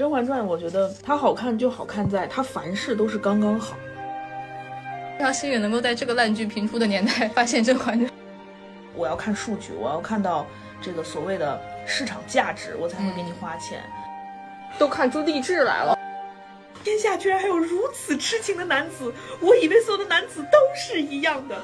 [0.00, 3.76] 甄嬛传》，我觉得它好看就好看在它凡事都是刚刚好。
[5.18, 8.10] 非常幸运能够在这个烂剧频出的年代发现《甄嬛传》。
[8.94, 10.46] 我要看数据，我要看到
[10.80, 13.82] 这个所谓的市场价值，我才会给你花钱。
[14.78, 15.94] 都看出励志来了。
[16.82, 21.62] 天下居然还有如此痴情的男子，我以为所有的男子都是一样的。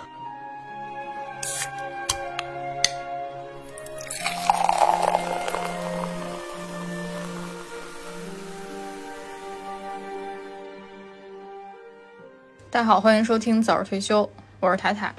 [12.77, 14.29] 大家好，欢迎收听早日退休，
[14.61, 15.11] 我是塔塔，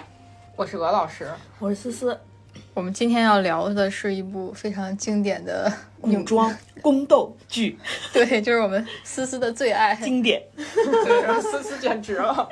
[0.55, 2.16] 我是鹅老师，我是思思。
[2.75, 7.75] 我们今天要聊的是一部非常经典的古装 宫斗剧，
[8.13, 10.39] 对，就是我们思思的最爱，经典。
[10.55, 12.47] 对，思思简直了，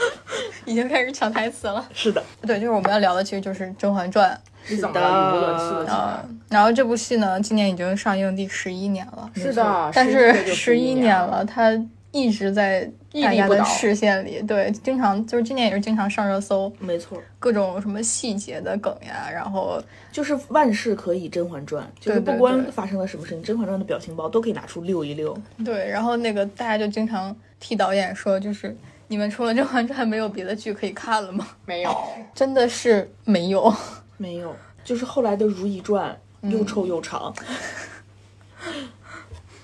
[0.64, 1.86] 已经开始抢台词了。
[1.92, 4.34] 是的，对，就是我们要聊的其实就是《甄嬛传》。
[4.66, 6.24] 是的，语无伦次啊。
[6.48, 9.30] 然后这部戏呢，今年已经上映第十一年了。
[9.34, 11.70] 是的，但是十一年了，它
[12.12, 14.40] 一直在大家的视线里。
[14.42, 16.72] 对，经常就是今年也是经常上热搜。
[16.78, 19.82] 没错，各种什么细节的梗呀，然后
[20.12, 25.36] 就是万事可以《甄嬛传》，就是不管发生了什么事情，《甄嬛传》的表情包都可以拿出溜一溜。
[25.64, 28.76] 对，然后那个大家就经常替导演说，就是
[29.08, 31.48] 你们除了《甄嬛传》没有别的剧可以看了吗？
[31.64, 31.94] 没有，
[32.34, 33.74] 真的是没有，
[34.18, 34.54] 没有。
[34.84, 36.16] 就是后来的《如懿传》
[36.50, 37.34] 又臭又长，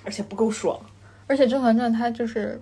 [0.04, 0.78] 而且不够爽。
[1.26, 2.60] 而且《甄嬛传》它就是，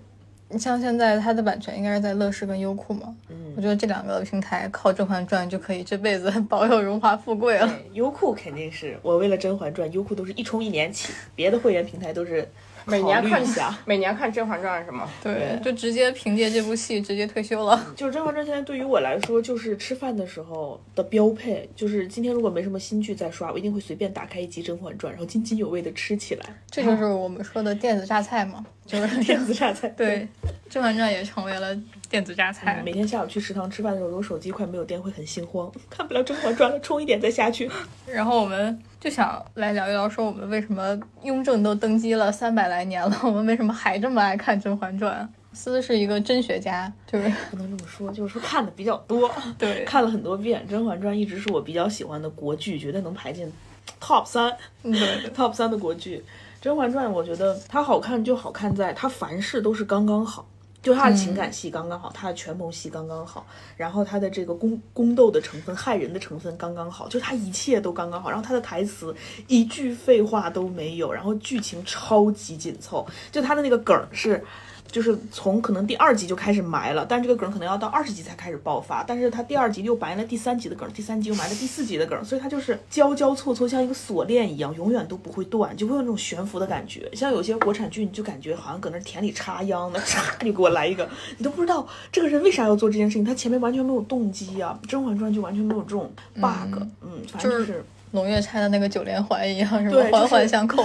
[0.52, 7.78] 你像现在它的版权应该是在乐视跟优酷嘛，嗯，我觉得这两个平台靠《甄嬛传》就可以这辈子 保有荣华富贵了。
[7.92, 12.46] 优酷肯定是我为了《甄嬛传》，优酷都是一充一年起，别的会员平台都是。
[12.84, 15.08] 每年看一下，每年看《甄嬛传》是吗？
[15.22, 17.80] 对，就直接凭借这部戏直接退休了。
[17.94, 21.70] 就是《甄嬛传》现在对于我来说，就是吃饭的时候的标配。
[21.76, 26.44] 就是今天如果没什么新剧在刷，我一定会随便打开一集《甄嬛传》，然后津津有味的吃起来。
[26.68, 28.66] 这就是我们说的电子榨菜嘛，
[29.00, 29.88] 就是 电子榨菜。
[29.90, 30.28] 对，
[30.68, 31.76] 《甄嬛传》也成为了
[32.10, 32.82] 电子榨菜。
[32.84, 37.70] 每天下午去食堂吃饭的时候，如果手机快没有电，会很心慌，看不了《甄嬛传》了，充一点再下去。
[38.06, 38.78] 然后我们。
[39.02, 45.28] 就想来聊一聊，说我们为什么雍正都登基了三百来年了，我们为什么还这么爱看《甄嬛传》？
[45.58, 49.28] 思是一个真学家，就是不能这么说，就是说看的比较多，
[49.58, 53.52] 对，看了很多遍《甄嬛传》，一直是我比较喜欢的国剧，绝对能排进
[54.00, 54.92] top 三，对
[55.34, 56.18] ，top 三的国剧。
[56.62, 60.46] 《甄嬛传》，我觉得它好看就好看在它凡事都是刚刚好。
[60.80, 63.44] 就它的情感戏刚刚好，它的权谋戏刚刚好，
[63.76, 68.30] 然后它的这个宫宫斗的成分、害人的成分刚刚好，就它一切都刚刚好。
[68.30, 69.12] 然后它的台词
[69.48, 74.44] 一句废话都没有，然后剧情超级紧凑，就它的那个梗是。
[74.92, 79.02] 就是从可能第二集就开始埋了，但这个梗可能要到二十集才开始爆发。
[79.02, 87.08] 但是他第二集又埋了第三集的梗，第三集又埋了第四集的梗，所以它就是交交错错，像一个锁链一样，永远都不会断，就会有那种悬浮的感觉。
[87.14, 94.78] 像有些国产剧，你就感觉好像搁那田里插秧呢，嚓就给我来一个，你都不知道这个人为啥要做这件事情，他前面完全没有动机啊。
[94.86, 97.82] 《甄嬛传》就完全没有这种 bug，嗯，反正就是
[98.12, 100.04] 胧月拆的那个九连环一样，是吧？
[100.10, 100.84] 环环相扣，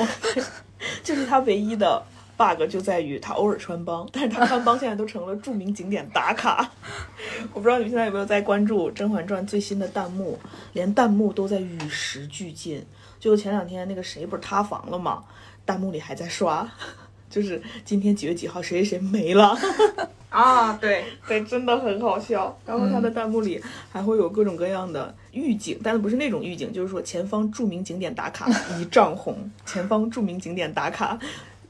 [1.03, 2.01] 就是他唯一的。
[2.37, 6.69] Bug 就在于他偶尔穿帮，但是他穿帮现在都成了著名景点打卡。
[7.53, 10.39] 我不知道你们现在有没有在关注《甄嬛传》最新的弹幕，
[10.73, 12.85] 连弹幕都在与时俱进。
[13.19, 15.23] 就前两天那个谁不是塌房了吗？
[15.65, 16.69] 弹幕里还在刷，
[17.29, 19.57] 就是今天几月几号谁谁谁没了
[20.29, 20.73] 啊？
[20.73, 22.55] 对对，真的很好笑。
[22.65, 23.59] 然后他的弹幕里
[23.91, 31.17] 还会有各种各样的预警，但是不是那种预警，就是说前方著名景点打卡一丈红，前方著名景点打卡。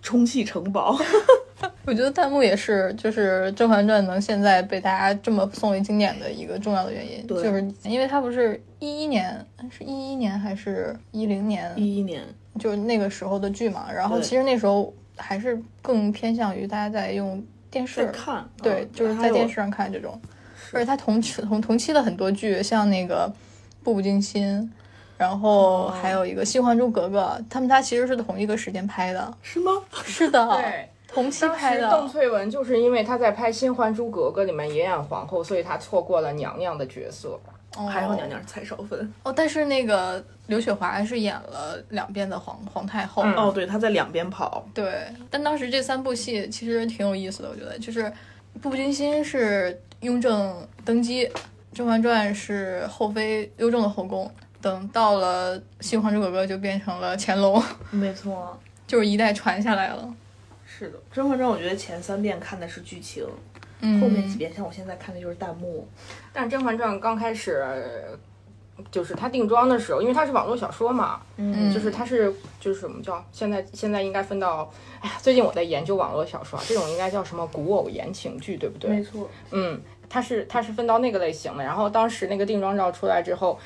[0.08, 0.98] 充气城堡，
[1.84, 11.70] 我觉得弹幕也是，就是《甄嬛传》能现在被大家这么奉为经典的一个重要的原因，就是因为它不是一一年，是一一年还是一零年？
[11.76, 12.24] 一一年，
[12.58, 13.92] 就是那个时候的剧嘛。
[13.92, 20.18] 然后其实那时候还是更偏向于大家在用电视看，对，就是在电视上看这种。
[20.72, 23.30] 而且它同期同同期的很多剧，像那个
[23.84, 24.72] 《步步惊心》。
[25.18, 29.72] 然后还有一个《新还珠格格》，他们仨其实是同一个时间拍的，是吗？
[30.04, 31.90] 是的， 对，同期拍的。
[31.90, 37.40] 邓萃雯就是因为她在拍《新还珠格格》里面也演皇后，所以她错过了娘娘的角色。
[37.92, 43.22] 还好娘娘是蔡少芬哦，但是那个刘雪华是演了两遍的皇皇太后。
[43.36, 44.66] 哦，对，她在两边跑。
[44.74, 48.06] 对，但当时这三部戏其实挺有意思的，我觉得就是
[48.62, 51.28] 《步步惊心》是雍正登基，
[51.72, 54.32] 《甄嬛传》是后妃雍正的后宫。
[54.68, 57.64] 等到了《新还珠格格》，就变成了乾隆。
[57.90, 60.14] 没错，就是一代传下来了。
[60.66, 63.24] 是的，《甄嬛传》我觉得前三遍看的是剧情，
[64.02, 65.88] 后面几遍像我现在看的就是弹幕。
[66.34, 67.66] 但《甄嬛传》刚开始
[68.92, 74.70] 就是它定妆的时候，因为它是网络小说嘛，嗯就是它是就是什么叫现在现在应该分到，
[75.00, 78.92] 哎呀，最近我在研究网络小说，这种应该叫什么古偶言情剧，对不对？
[78.92, 81.64] 没错，嗯，它是它是分到那个类型的。
[81.64, 83.58] 然后当时那个定妆照出来之后，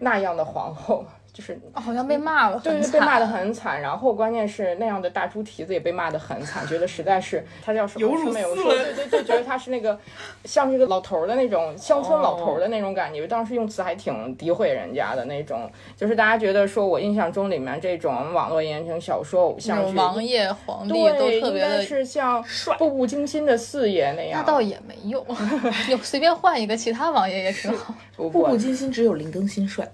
[0.00, 1.04] 那样的皇后。
[1.40, 3.80] 就是好像被骂了，对对，被骂的很惨。
[3.80, 9.98] 然后关键是那样的大猪蹄子也被骂的很惨，觉得实在是他叫什么有辱说没有说，斯对对对，觉得他是那个
[10.44, 13.26] 像是个老头儿的那种乡村老头儿的那种感觉。
[13.26, 21.82] 当时用词还挺诋毁人家的那种，就是大家觉得说我印象中里面这种网络言情小说偶像剧，种王爷、皇帝对，都特别的。
[21.82, 24.40] 是像帅步步惊心的四爷那样。
[24.40, 25.24] 那倒也没有，
[25.88, 27.94] 有随便换一个其他王爷也挺好。
[28.16, 29.88] 步步，惊心只有林更新帅。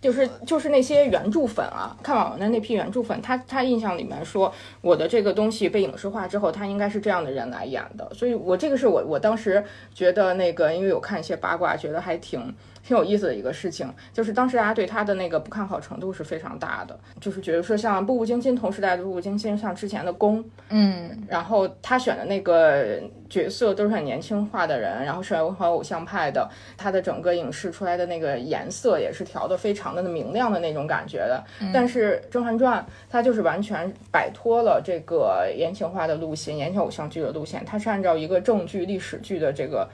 [0.00, 12.54] 就是就是那些原著粉啊，看网文的那批原著粉，他他印象里面说我的这个东西被影视化之后，他应该是这样的人来演的，所以我这个是我我当时觉得那个，因为有看一些八卦，觉得还挺。
[12.86, 31.42] 挺有意思的一个事情，就是当时大家对他的那个不看好程度是非常大的，就是觉得说像《步步惊心》同时代的《步步惊心》，像之前的《宫》，嗯，然后他选的那个角色都是很年轻化的人，然后是很偶像派的，他的整个影视出来的那个颜色也是调的非常的明亮的那种感觉的。
[31.74, 32.80] 但是《甄嬛传》
[33.10, 39.88] 它就是完全摆脱了这个言情化的路线，言情偶像剧的路线，它是按照一个正剧、历史剧的这个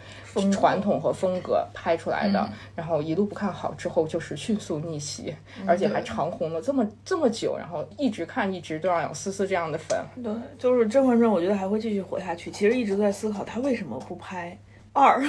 [0.52, 2.46] 传统和风格拍出来的。
[2.82, 5.32] 然后一路不看好之后，就是迅速逆袭，
[5.64, 9.96] 而且还长红了这么这么久，然后一直看一直都让有思思这样的粉。
[10.20, 12.50] 对，就是《甄嬛传》，我觉得还会继续活下去。
[12.50, 14.58] 其实一直在思考他为什么不拍
[14.92, 15.22] 二。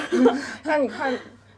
[0.64, 1.14] 那你看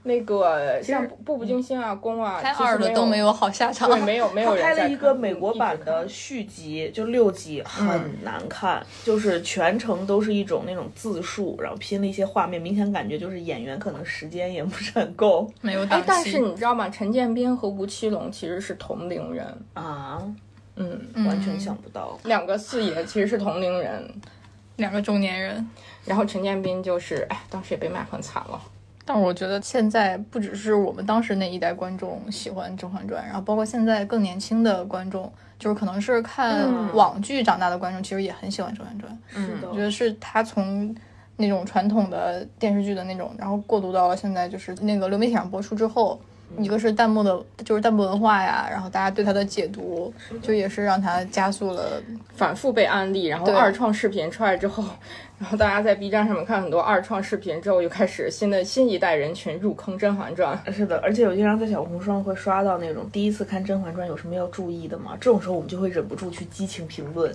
[0.05, 3.89] 那个像《步步惊心》啊、《宫》啊，拍其实没二的都没有好下场。
[3.89, 16.87] 对，没有没有他拍了一个美国版的续集，就六集，很难看，就是全程都是一种那种自述，然后拼了一些画面，明显感觉就是演员可能时间也不是很够没有档期。，哎但是你知道吗？
[16.89, 20.21] 陈建斌和吴奇隆其实是同龄人，啊，
[20.75, 22.15] 嗯，完全想不到。
[22.25, 24.07] 两个四爷其实是同龄人。
[24.75, 25.67] 两个中年人。
[26.05, 28.61] 然后陈建斌就是，哎，当时也被骂很惨了。
[29.07, 39.19] 但我觉得现在不只是我们当时那一代观众喜欢《甄嬛传》，然后包括现在更年轻的观众，就是可能是看嗯网剧长大的观众，其实也很喜欢《甄嬛传》。
[39.35, 40.93] 是的我觉得是他从
[41.37, 46.19] 那种传统的电视剧的那种，然后过渡到了现在就是那个流媒体上播出之后，
[46.57, 50.11] 一个是弹幕的，就是弹幕文化呀，然后大家对它的解读，
[50.41, 52.01] 就也是让它加速了。
[52.35, 54.83] 反复被安利，然后对二创视频出来之后，
[55.37, 60.57] 然后大家在 B 站上面看很多二创视频之后，又开始新的新一代人群入坑《甄嬛传》。
[60.71, 65.11] 是的，而且我经常在小红书上会刷到那种第一次看《甄嬛传》有什么要注意的吗？
[65.19, 67.29] 这种时候我们就会忍不住去激情评论，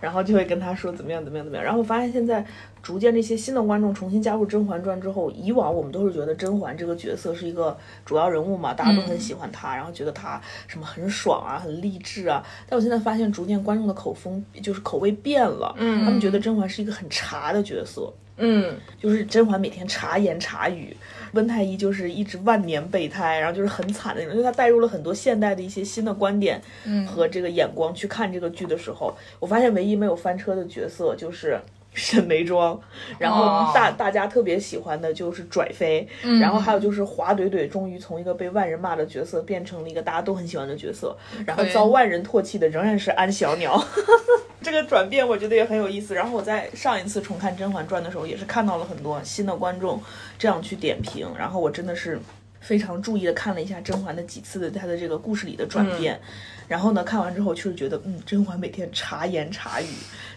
[0.00, 1.64] 然后就会跟他说怎么样怎么样怎么样。
[1.64, 2.44] 然后我发现现在
[2.82, 12.44] 逐渐这些新的观众重新加入《甄嬛传》之后，以往我们都是觉得甄嬛这个角色是一个主要人物嘛，大家都很喜欢她，然后觉得她什么很爽啊，很励志啊。
[12.68, 18.12] 但我现在发现，逐渐观众的口风就是口味变了，嗯，他们觉得甄嬛是一个很茶的角色。
[18.38, 20.96] 嗯，就是甄嬛每天茶言茶语，
[21.34, 24.34] 温太医就是一直万年备胎，然后就是很惨的那种。
[24.34, 26.60] 因为他带入了很多现代的一些新的观点
[27.06, 31.60] 和这个眼光去看这个剧的时候，我发现唯一没有翻车的角色就是。
[31.94, 32.80] 沈眉庄，
[33.18, 36.08] 然后大、大家特别喜欢的就是拽妃，
[36.40, 41.16] 然后还有就是华怼怼终于从一个被万人骂的角色变成了一个大家都很喜欢的角色，
[41.46, 43.82] 然后遭万人唾弃的仍然是安小鸟。
[44.62, 46.14] 这个转变我觉得也很有意思。
[46.14, 50.00] 然后我在上一次重看《甄嬛传》的时候，也是看到了很多新的观众
[50.38, 52.18] 这样去点评，然后我真的是
[52.60, 56.20] 非常注意的看了一下甄嬛的几次的她的这个故事里的转变。
[56.68, 59.86] 然后呢，看完之后确实觉得，嗯，甄嬛每天茶言茶语，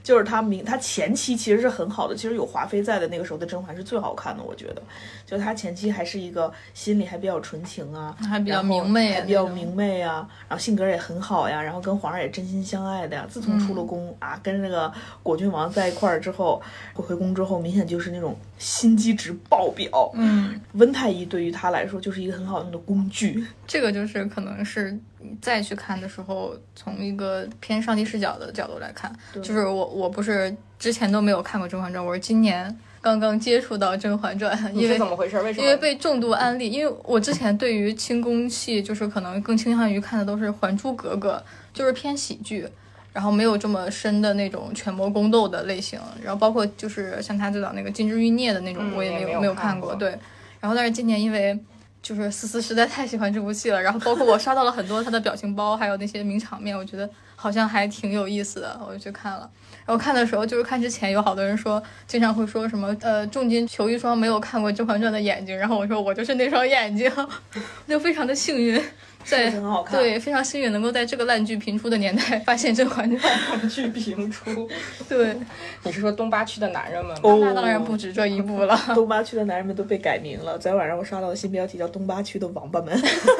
[0.04, 4.82] 就是她明她前期其实是很好的，其实有华妃在的那个时候的甄嬛是最好看的，我觉得，
[5.26, 13.26] 就她前期还是一个心里还比较纯情啊，还比较明媚啊还比较明媚啊，然后性格也很好呀，然后跟皇上也真心相爱的呀。
[13.30, 14.92] 自从出了宫、啊，跟那个
[15.22, 16.62] 果郡王在一块儿之后，
[16.94, 20.12] 回宫之后，明显就是那种心机值爆表。
[20.16, 23.46] 嗯，温太医对于她来说就是一个很好用的工具。
[23.68, 25.00] 这个就是可能是你
[25.42, 35.42] 再去看的时候，从一个偏上帝视角的角度来看，就是我我不是之前都没有看过《甄嬛传》，我是今年刚刚接触到《甄嬛传》，因为是怎么回事？
[35.42, 35.64] 为什么？
[35.64, 41.42] 因为被重度安利，因为我之前对于清宫戏就是可能更倾向于看的都是《还珠格格》，
[41.78, 42.68] 就是偏喜剧，
[43.14, 50.18] 然后没有这么深的那种权谋宫斗的类型，然后包括就是像他最早那个《金枝欲孽》的那种，嗯我也没有没有看过，对。
[50.60, 51.58] 然后但是今年因为
[52.06, 59.50] 就是思思实在太喜欢这部戏了，然后包括我刷到了很多他的表情包，还有那些名场面，我觉得好像还挺有意思的，我就去看了。
[59.88, 67.12] 然后看的时候，就是看之前有好多人说，经常会说什么呃，重金求一双没有看过《甄嬛传》的眼睛，然后我说我就是那双眼睛，
[67.90, 68.80] 就非常的幸运，
[69.26, 73.60] 在很好看对非常幸运能够在这个烂剧频出的年代发现《甄嬛传》。
[73.70, 74.70] 剧频出，
[75.10, 75.36] 对，
[75.84, 77.22] 你是说东八区的男人们吗？
[77.24, 78.80] 哦那当然不止这一部了。
[78.94, 80.58] 东八区的男人们都被改名了。
[80.60, 82.96] 昨天晚上我刷到的新标题叫“东八区的王八们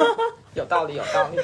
[0.54, 1.38] 有道理，有道理。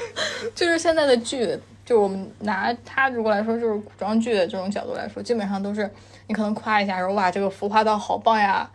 [0.55, 1.47] 就是现在的剧，
[1.87, 5.89] 就是我们拿它如果来说，就是古装剧的这种角度来说，基本上都是
[6.27, 8.69] 你可能夸一下，说哇这个服化道好棒呀，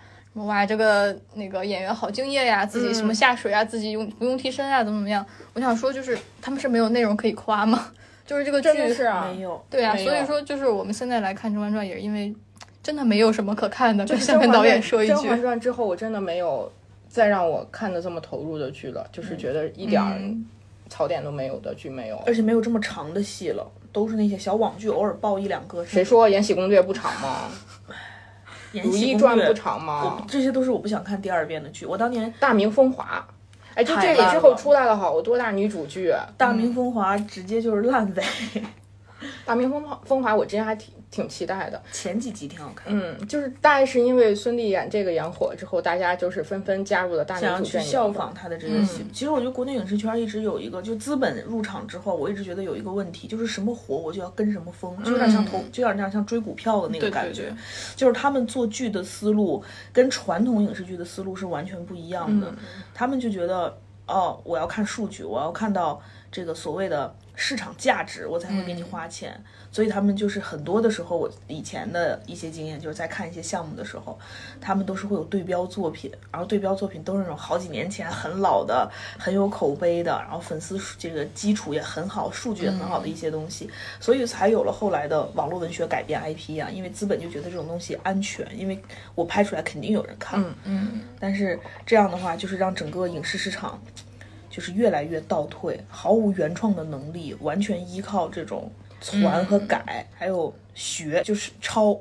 [0.45, 5.25] 哇这个那个演员好敬业呀，自己什么下水啊，自己用不用替身啊，怎么怎么样。
[5.53, 7.91] 我想说，就是他们是没有内容可以夸吗？
[8.25, 12.35] 就是这个剧真的是啊，没有，对啊，所以说就是我们现在来看《甄嬛传》，也是因为
[12.83, 14.05] 真的没有什么可看的。
[14.05, 16.69] 就是跟下面导演说一句甄嬛，传》之后，我真的没有
[17.07, 20.45] 再让我看的这么投入的剧了，就是觉得一点
[20.89, 22.17] 槽点都没有的剧没有。
[22.25, 25.85] 而且没有这么长的戏了，都是那些小网剧，偶尔爆一两个。
[25.85, 27.49] 谁说《延禧攻略》不长吗？
[27.91, 27.95] 《延
[28.83, 30.23] 《如懿传》不长吗？
[30.27, 31.85] 这些都是我不想看第二遍的剧。
[31.85, 33.25] 我当年《大明风华》，
[33.75, 36.13] 哎，就这太烂里之后出来了好多大女主剧。
[36.37, 38.23] 大明风华》直接就是烂尾，
[39.45, 41.81] 大明风华风华，我之前还挺挺期待的。
[41.91, 47.79] 前几集挺好看，嗯，就是大概是因为孙俪演这个演火之后，大家就是纷纷加入了大想要去。
[47.79, 49.05] 效仿她的这个戏。
[49.13, 57.43] 其实我觉得国内影视圈一直有一个，就资本入场之后，我一直觉得有一个问题，就是什么火我就要跟什么风，就有点像投，就有点像追股票的那个感觉。
[57.43, 57.53] 对
[57.95, 62.53] 就是他们做剧的思路跟传统影视剧的思路是完全不一样的。
[62.93, 69.41] 他们就觉得，哦，我要看数据，我要看到这个所谓的市场价值，我才会给你花钱。
[69.71, 74.17] 所以他们就是很多的时候，我以前的一些经验，就是在看一些项目的时候，
[74.59, 78.89] 他们都是会有对标作品，然后对标作品都是那种好几年前很老的、
[79.19, 86.69] 很有口碑的，然后粉丝数这个基础也很好、数据也很好的一些东西，所以才有了后来的网络文学改编 IP 啊。
[86.71, 88.81] 因为资本就觉得这种东西安全，因为
[89.13, 90.41] 我拍出来肯定有人看。
[90.41, 93.79] 嗯嗯，但是这样的话，就是让整个影视市场
[94.57, 101.93] 就是越来越倒退，毫无原创的能力，完全依靠这种传和改，还有学，就是抄，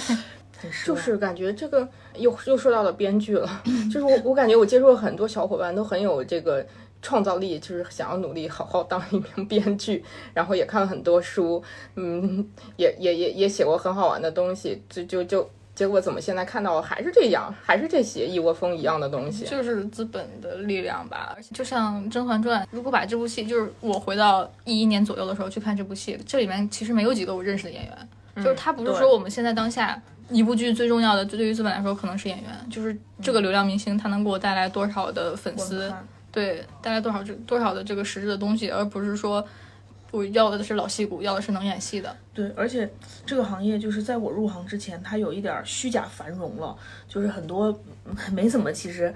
[0.86, 6.66] 就 是感觉这个又又说到了编剧了， 就是我我感觉我接触了很多小伙伴都很有这个
[7.02, 11.62] 创造力，就是想要努力好好当一名编剧，然后也看了很多书，
[11.96, 15.50] 嗯，也也也也写过很好玩的东西，就就就
[15.82, 21.34] 结果怎么现在看到还是这样，还是这些一窝蜂一样的东西，就是资本的力量吧。
[21.36, 30.00] 而且就像《甄嬛传》，如果把这部戏，就是我回到一一年左右的时候去看这部戏，这里面其实没有几个我认识的演员，就是他不是说我们现在当下。
[30.30, 35.92] 一部剧最重要的，对于资本来说，可能是演员，就是这个流量明星，他能给我带来多少的粉丝，
[36.30, 39.44] 对，带来多少这多少的这个实质的东西，而不是说
[40.12, 42.16] 我要的是老戏骨，要的是能演戏的。
[42.32, 42.88] 对，而且
[43.26, 46.76] 这个行业就是在我入行之前，它有一点虚假繁荣了，
[47.08, 47.76] 就是很多
[48.30, 49.12] 没怎么其实。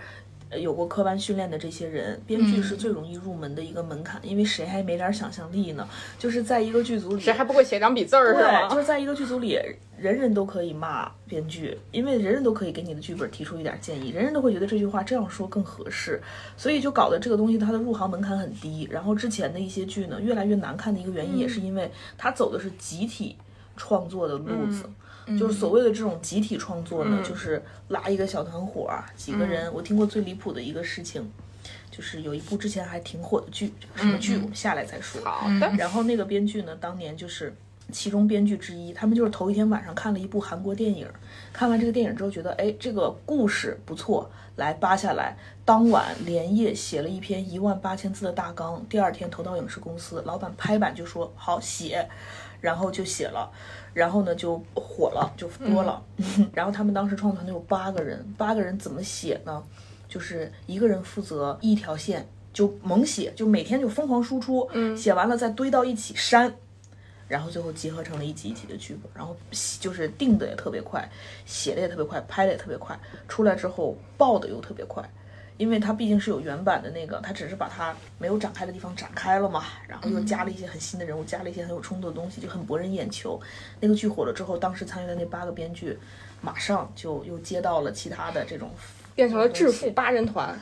[0.48, 5.88] 呃有过科班训练的这些人，编剧是最容易入门的一个门槛，因为谁还没点儿想象力呢？
[6.18, 8.68] 就是在一个剧组里，谁还不会写两笔字儿是对，吗？
[8.68, 9.58] 就是在一个剧组里，
[9.98, 16.20] 人人都可以骂编剧，因为人人都可以给你的剧本提出一点建议，人人都会觉得这句话这样说更合适，
[16.56, 18.88] 所以就搞得这个东西它的入行门槛很低。
[18.90, 23.36] 然后之前的一些剧呢，越来越难看的一个原因，也是因为它走的是集体
[23.76, 24.84] 创作的路子。
[25.38, 29.73] 就是所谓的这种集体创作呢，就是拉一个小团伙儿，几个人。
[29.73, 31.28] 我听过最离谱的一个事情，
[31.90, 35.21] 就是有一部之前还挺火的剧，什么剧我们下来再说。
[35.25, 35.49] 好。
[35.59, 37.52] 的，然后那个编剧呢，当年就是
[37.90, 41.09] 其中编剧之一，他们就是头一天晚上看了一部韩国电影，
[41.52, 52.09] 看完这个电影之后觉得，哎，这个故事不错，来扒下来，当晚连夜写了一篇一万八千字的大纲，第二天投到影视公司，老板拍板就说好写，
[52.60, 53.50] 然后就写了。
[53.94, 56.02] 然后呢，就火了，就多了。
[56.52, 59.62] 然后他们当时创作团队有八个人，八个人怎么写呢？
[60.08, 66.54] 就是一个人负责一条线，就猛写，就每天就疯狂输出，写完了再堆到一起删，
[67.26, 69.34] 然后最后集合成了一集一集的剧本，然后
[69.80, 71.10] 就是定的也特别快，
[71.44, 75.02] 写的也特别快，拍的也特别快，出来之后爆的又特别快。
[75.58, 83.40] 因为它毕竟是有原版的那个，它只是把它没有展开的地方展开了嘛，然后又加了一些很新的人物，加了一些很有冲突的东西，就很博人眼球。
[83.80, 85.98] 那个剧火了之后，当时参与的那八个编剧，
[86.42, 88.70] 马上就又接到了其他的这种
[89.14, 90.58] 变成了致富八人团。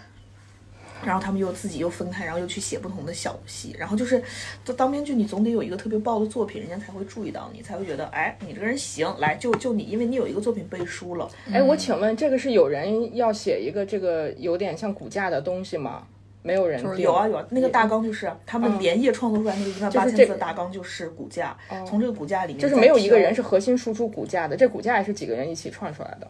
[1.03, 4.23] 然后他们又自己又分开，然后又去写不同的小戏，然后就是，
[4.65, 11.29] 就当编剧你总得有一个特别爆的作品，人家才会注意到你，才会觉得，哎，你这个人行，来就就你，因为你有一个作品背书了。
[11.53, 16.05] 哎，我请问这个是有人要写一个这个有点像骨架的东西吗？
[16.47, 26.29] 没有人定有啊有啊，那个大纲就是他们连夜创作出来那个一万八千字的大纲就是骨架，从这个骨架里面就是没有一个人是核心输出骨架的，这骨架也是几个人一起创出来的。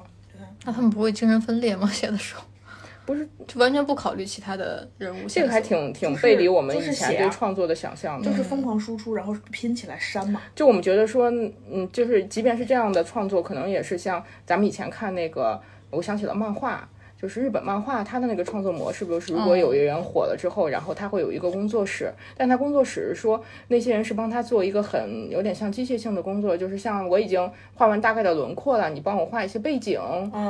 [0.64, 1.90] 那他们不会精神分裂吗？
[1.92, 2.44] 写的时候？
[3.06, 10.40] 不是，就完全不考虑其他的人物，这个还挺挺背离我们以前对创作的想象的，就是疯狂输出，然后拼起来删嘛。
[10.54, 16.88] 就我们觉得说，嗯，就是即便是这样的创作，可能也是像咱们以前看那个，我想起了漫画。
[17.20, 29.98] 就是日本漫画，它的那个创作模式，就是如果有一个人火了之后，然后他会有一个工作室，但他工作室是说那些人是帮他做一个很有点像机械性的工作，就是像我已经画完大概的轮廓了，你帮我画一些背景，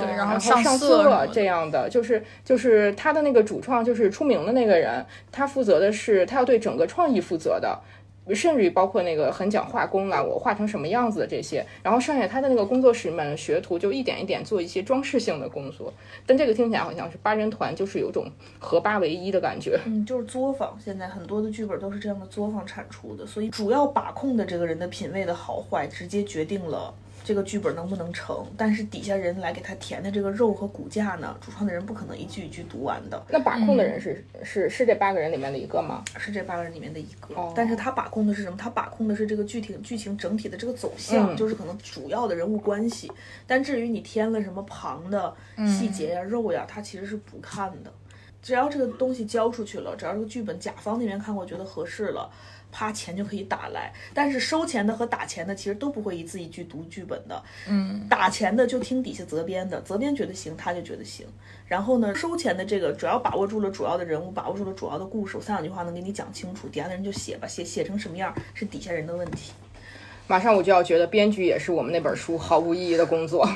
[0.01, 7.79] 对，然后上色这样的，就是就是他的那个主创就是出名的那个人，他负责的是他要对整个创意负责的。
[8.33, 15.93] 甚至于包括那个很讲画工了，我画成什么样子的这些，然后剩下他的那个工作室里面的学徒就一点一点做一些装饰性的工作。
[16.25, 18.25] 但这个听起来好像是八人团，就是有种
[18.59, 19.79] 合八为一的感觉。
[19.85, 26.95] 嗯，就是作坊，现在很多的剧本都是这样的作坊产出的，所以主要把控的这个人的品味的好坏，直接决定了。
[27.25, 28.47] 这个剧本能不能成？
[28.55, 31.35] 但是底下人来给他填的这个肉和骨架呢？
[31.41, 33.21] 主创的人不可能一句一句读完的。
[33.31, 36.05] 那把控的人是是是这八个人里面的一个吗？
[36.19, 37.35] 是这八个人里面的一个。
[37.57, 38.57] 但是他把控的是什么？
[38.59, 43.11] 他把控的是这个剧情剧情整体的这个走向，就是可能主要的人物关系。
[43.47, 45.35] 但至于你添了什么旁的
[45.67, 47.91] 细节呀、肉呀，他其实是不看的。
[48.43, 52.31] 只要这个东西交出去了，只要这个剧本甲方那边看过觉得合适了。
[52.75, 57.41] 啪，钱就可以打来，但是收钱的和打钱的其实都不会一字一句读剧本的。
[57.69, 61.25] 嗯，打钱的就听底下责编的，责编觉得行，他就觉得行。
[61.69, 69.53] 然后呢，收钱的这个主要把握住了主要的人物，把握住了主要的故事，我三两句话能给你讲清楚，底下的人就写吧，写写成什么样是底下人的问题。
[70.27, 73.49] 马上我就要觉得编剧也是我们那本书毫无意义的工作，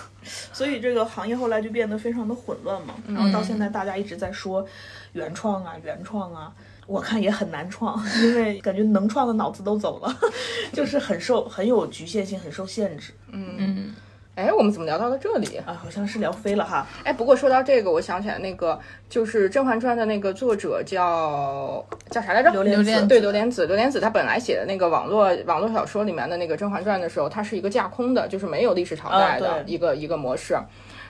[0.52, 2.94] 所以这个行业后来就变得非常的混乱嘛。
[3.06, 4.66] 然后到现在大家一直在说
[5.14, 6.52] 原创啊，原创啊。
[6.88, 10.16] 我看也很难创，因为感觉能创的脑子都走了，
[10.72, 13.12] 就是很受很有局限性，很受限制。
[13.30, 13.94] 嗯嗯，
[14.34, 15.78] 哎，我们怎么聊到了这里啊？
[15.82, 16.86] 好像是聊飞了哈。
[17.04, 22.50] 哎，不过说到这个，我想起来那个就是《甄嬛传》的那个作者叫叫啥来着？
[22.52, 23.06] 刘莲子。
[23.06, 23.66] 对，刘莲子。
[23.66, 30.56] 刘莲子他本来写的那个网络网络小说里面的那个《甄嬛传》的时候，它是一个架空的，就是没有历史朝代的一个一个模式。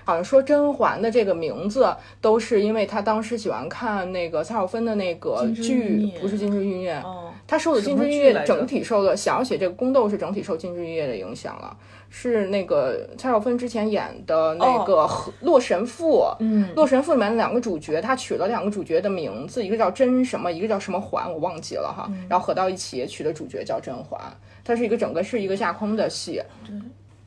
[0.09, 6.99] 好像说甄嬛的这个名字都是因为她当时喜欢看那个蔡少芬的那个剧，不是《金枝玉叶》，
[7.47, 11.77] 她受的《金枝玉叶》整体受的，想要写这个宫斗是整体受《金枝玉叶》的影响了。
[12.09, 15.03] 是那个蔡少芬之前演的那个
[15.43, 22.11] 《洛神赋》，嗯，《洛神赋》里面的两个主角，他取了两个主角的名字，一个叫甄什么，一个叫什么嬛，我忘记了哈。
[22.27, 24.19] 然后合到一起取的主角叫甄嬛，
[24.65, 26.41] 它是一个整个是一个架空的戏。
[26.67, 26.75] 对。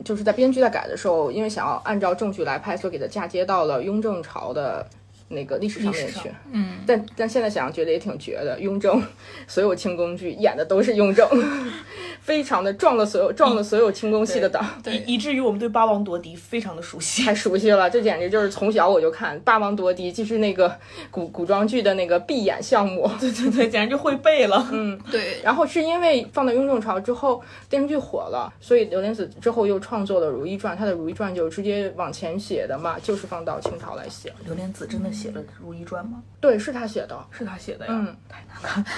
[0.04, 4.86] 就是在编剧在改的时候，因为想要按照证据来拍，所以给它嫁接到了雍正朝的
[5.30, 6.32] 那个历史上面去。
[6.52, 9.02] 嗯，但但现在想想觉得也挺绝的，雍正
[9.48, 11.28] 所有清宫剧演的都是雍正。
[12.22, 17.90] 非常的撞了所有撞了所有清宫戏的档，以以至于我们对八王夺嫡非常的熟悉，太熟悉了。
[17.90, 20.74] 这简直就是从小我就看八王夺嫡，就是那个
[21.10, 23.10] 古古装剧的那个闭眼项目。
[23.20, 24.66] 对对对，简直就会背了。
[24.72, 25.42] 嗯，对。
[25.44, 34.32] 然后是因为放到雍正朝之后电视剧火了，所以刘莲子之后又创作了《如懿传》，她的《如懿传》就直接往前写的嘛，就是放到清朝来写。
[34.46, 36.22] 刘莲子真的写了《如懿传》吗？
[36.40, 37.92] 对，是她写的，是她写的呀。
[37.92, 38.86] 嗯，太难看。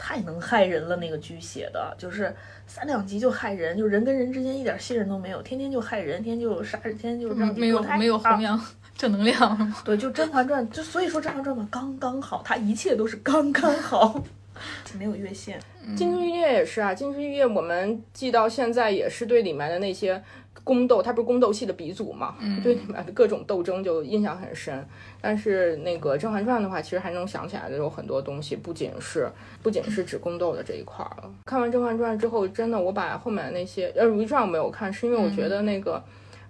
[0.00, 2.17] 太能害人了，那个剧写的就是
[2.66, 8.60] 三两集就害人，就人跟人之间一点信任都没有，天天就害人，天天就杀人，天天就让没有没有弘扬
[8.96, 9.74] 正能量。
[9.84, 14.22] 对，就《甄嬛传》，就所以说《甄嬛传》嘛，刚刚好，它一切都是刚刚好，
[14.98, 15.60] 没有越线。
[15.94, 20.22] 《金枝玉叶》也是啊，《金枝玉叶》我们记到现在也是对里面的那些。
[20.64, 22.36] 宫斗，它不是宫斗戏的鼻祖嘛？
[22.62, 24.86] 对里面的各种斗争就印象很深。
[25.20, 29.30] 但是那个《甄嬛传》的话，其实还能想起来的有很多东西，不仅是
[29.62, 31.30] 不仅是指宫斗的这一块了。
[31.46, 36.02] 看完《甄嬛传》之后，真的我把后面那些呃《如懿传》我没有看，是因为我觉得那个，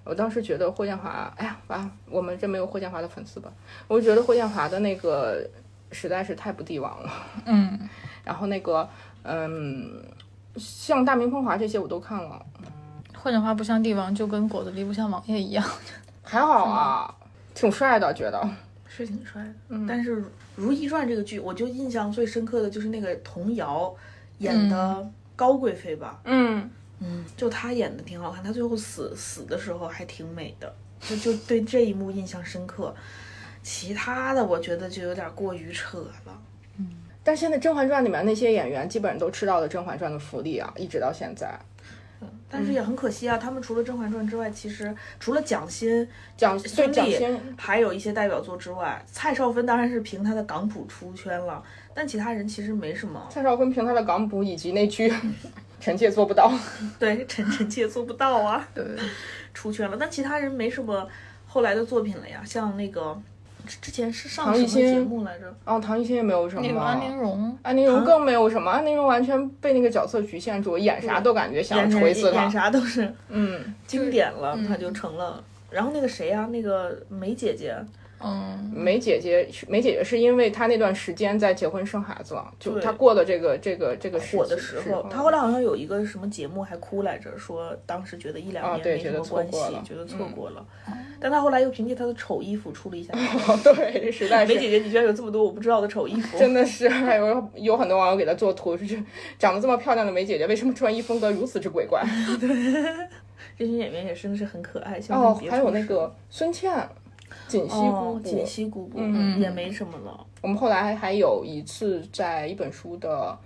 [0.04, 3.52] 我当时觉得霍建华，哎呀，完，我们这没有霍建华的粉丝吧？
[3.86, 5.48] 我就觉得霍建华的那个
[5.92, 7.12] 实在是太不帝王了。
[7.46, 7.78] 嗯，
[8.24, 8.88] 然后那个，
[9.22, 10.02] 嗯，
[10.56, 12.44] 像《大明风华》这些我都看了。
[13.22, 15.64] 霍建华不像帝王，就跟果子狸不像王爷一样，
[16.22, 17.14] 还好啊，
[17.54, 18.48] 挺帅的，觉得
[18.86, 19.54] 是挺帅的。
[19.68, 20.22] 嗯，但是
[20.56, 23.94] 《如懿传》这个剧，我就印象最深刻的就是那个童瑶
[24.38, 26.20] 演的高贵妃吧。
[26.24, 32.94] 嗯嗯，就她演的挺好看，她最后死死的时候还挺美的，就就对这一幕印象深刻。
[33.62, 36.40] 其他的我觉得就有点过于扯了。
[36.78, 36.88] 嗯
[37.24, 41.58] 但现在《甄嬛传》里面那些演员基本上都吃到了《甄嬛传》的福利啊，一直到现在。
[42.50, 53.26] 但是也很可惜啊，他们除了《甄嬛传》之外，其实除了蒋欣、蒋孙俪还有一些代表作之外，蔡少芬当然是凭她的港普出圈了，但其他人其实没什么。
[53.30, 55.12] 蔡少芬凭她的港普以及那句
[55.78, 56.50] “臣妾做不到
[56.98, 58.84] 对，臣臣妾做不到啊，对，
[59.52, 59.96] 出圈了。
[60.00, 61.06] 但其他人没什么
[61.46, 63.20] 后来的作品了呀，像那个
[63.68, 66.62] 之之前是上什么节目来着？”，哦，唐艺昕也没有什么。
[66.66, 72.50] 那个安陵容，安陵容更没有什么，安陵容完全被那个角色局限住，演啥都感觉想锤死演。
[72.50, 75.44] 啥都是嗯，经典了，嗯他就成了。
[75.70, 77.76] 然后那个谁呀、那个梅姐姐，
[78.20, 90.66] 嗯，梅姐姐，梅姐姐是因为她那段时间在结婚生孩子了，就她过了这个这个这个火的时候，她后来好像有一个什么节目还哭来着，说当时觉得一两啊年没什对觉得错么关系，过了觉得错嗯过了。
[91.20, 93.12] 但她后来又凭借她的丑衣服出了一下。
[93.62, 99.00] 对，实在 是梅姐姐，你居然有这么多我不知道的丑衣服，真的是，还有有很多网友给她做图，就是
[99.38, 102.04] 长得这么漂亮的梅姐姐，为什么穿衣风格如此之鬼怪？
[102.40, 102.48] 对
[103.56, 105.00] 这群演员也真的是很可爱。
[105.08, 106.70] 哦还有那个孙茜，
[107.48, 108.28] 锦溪姑哦，姑。
[108.28, 110.26] 锦溪姑姑、嗯也没什么了。
[110.42, 113.36] 我们后来还有一次在一本书的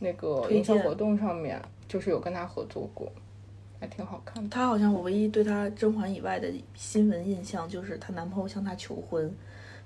[0.00, 3.10] 那个营销活动上面，就是有跟她合作过，
[3.80, 4.48] 还挺好看的。
[4.50, 9.32] 她好像我唯一对她甄嬛以外的新闻印象就是她男朋友向她求婚，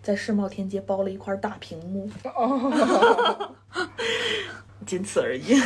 [0.03, 2.09] 在世贸天阶包了一块大屏幕，
[4.87, 5.61] 仅此而已，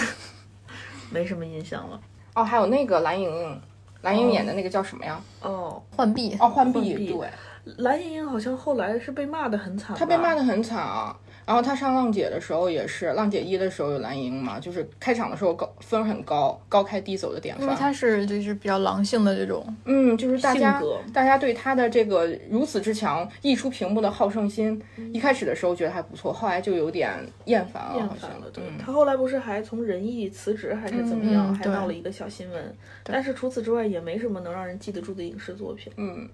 [1.13, 2.01] 没什么印象了。
[2.35, 3.61] 哦，还有那个蓝盈莹，
[4.03, 5.21] 蓝盈莹演的那个叫什么呀？
[5.43, 7.29] 哦，浣碧，哦，浣碧对，
[7.65, 11.17] 蓝盈莹好像后来是被骂的很惨，她被骂的很惨啊。
[11.47, 17.65] 然后她上浪姐的时候也是，浪姐一的时候有蓝盈莹嘛，就是开场的时候高分很高，高开低走的典范。
[17.65, 20.81] 因为她是就是比较狼性的这种，嗯，就是大家
[21.13, 24.81] 大家对她的这个如此之强溢出屏幕的好胜心，
[25.13, 27.13] 一开始的时候觉得还不错，后来就有点
[27.47, 28.49] 厌烦了，厌烦了。
[28.53, 32.77] 对，嗯她后来不是还从仁义辞职还是怎么样，还闹了一个小新闻。
[33.03, 36.29] 但是除此之外也没什么能让人记得住的影视作品，嗯，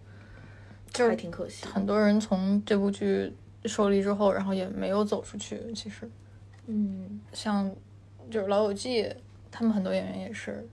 [0.92, 1.66] 就是还挺可惜。
[1.66, 3.32] 很多人从这部剧
[3.64, 5.60] 受力之后，然后也没有走出去。
[5.74, 6.08] 其实
[6.66, 7.70] 嗯，像
[8.30, 9.04] 就是《老友记》，
[9.50, 10.66] 他们很多演员也是，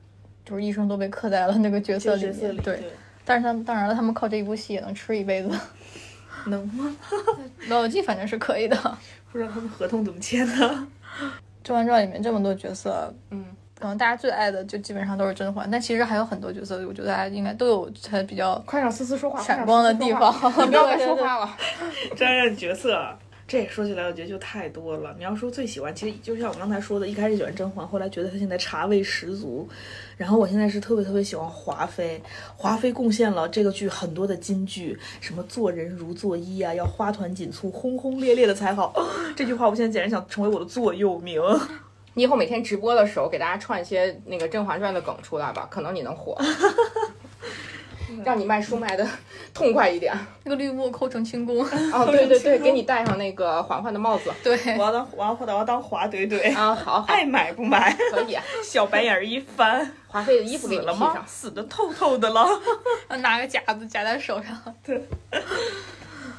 [0.46, 2.34] 就是一生都被刻在了那个角色里面。
[2.34, 2.84] 这角色里对，
[3.26, 5.50] 但是他们当然了，他们靠这一部戏也能吃一辈子。
[6.48, 6.96] 能吗？
[7.70, 8.76] 《老友记》反正是可以的，
[9.32, 10.88] 《不知道他们合同怎么签的。
[11.64, 13.46] 甄嬛传》里面这么多角色，嗯，
[13.84, 20.34] 可能大家最爱的就基本上都是甄嬛，但其实还有很多角色，我觉得大家应该都有它比较快让思思说话，闪光的地方。
[20.64, 21.58] 你不要再说话了。
[22.16, 22.98] 沾染角色，
[23.46, 25.14] 这说起来我觉得就太多了。
[25.18, 29.68] 你要说最喜欢，其实就像我刚才说的，一开始喜欢甄嬛，后来觉得她现在茶味十足。
[30.16, 32.24] 然后我现在是特别特别喜欢华妃，
[32.56, 38.94] 华妃贡献了这个剧很多的金句，什么做人如做衣啊，要花团锦簇、轰轰烈烈的才好。
[39.36, 41.42] 这句话我现在简直想成为我的座右铭。
[42.16, 46.38] 你以后每天直播的时候给大家串一些那个《甄嬛传》的梗出来吧，可能你能火，
[48.24, 49.08] 让你卖书卖的
[49.54, 50.16] 痛快一点。
[50.44, 51.58] 那个绿幕扣成轻功，
[51.92, 54.32] 哦，对对对，给你戴上那个嬛嬛的帽子。
[54.44, 57.92] 对，我要当我要我要当华怼怼，啊，好好爱买不买？
[58.12, 61.08] 可以，小白眼儿一翻，华妃的衣服给了吗？
[61.08, 61.28] 你披上。
[61.28, 62.48] 死的透透的了。
[63.22, 64.76] 拿个夹子夹在手上。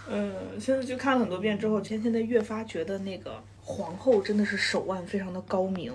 [0.09, 5.91] 嗯，现在就看了很多遍之后，现现在越发觉得那个皇后真的是手腕非常的高明，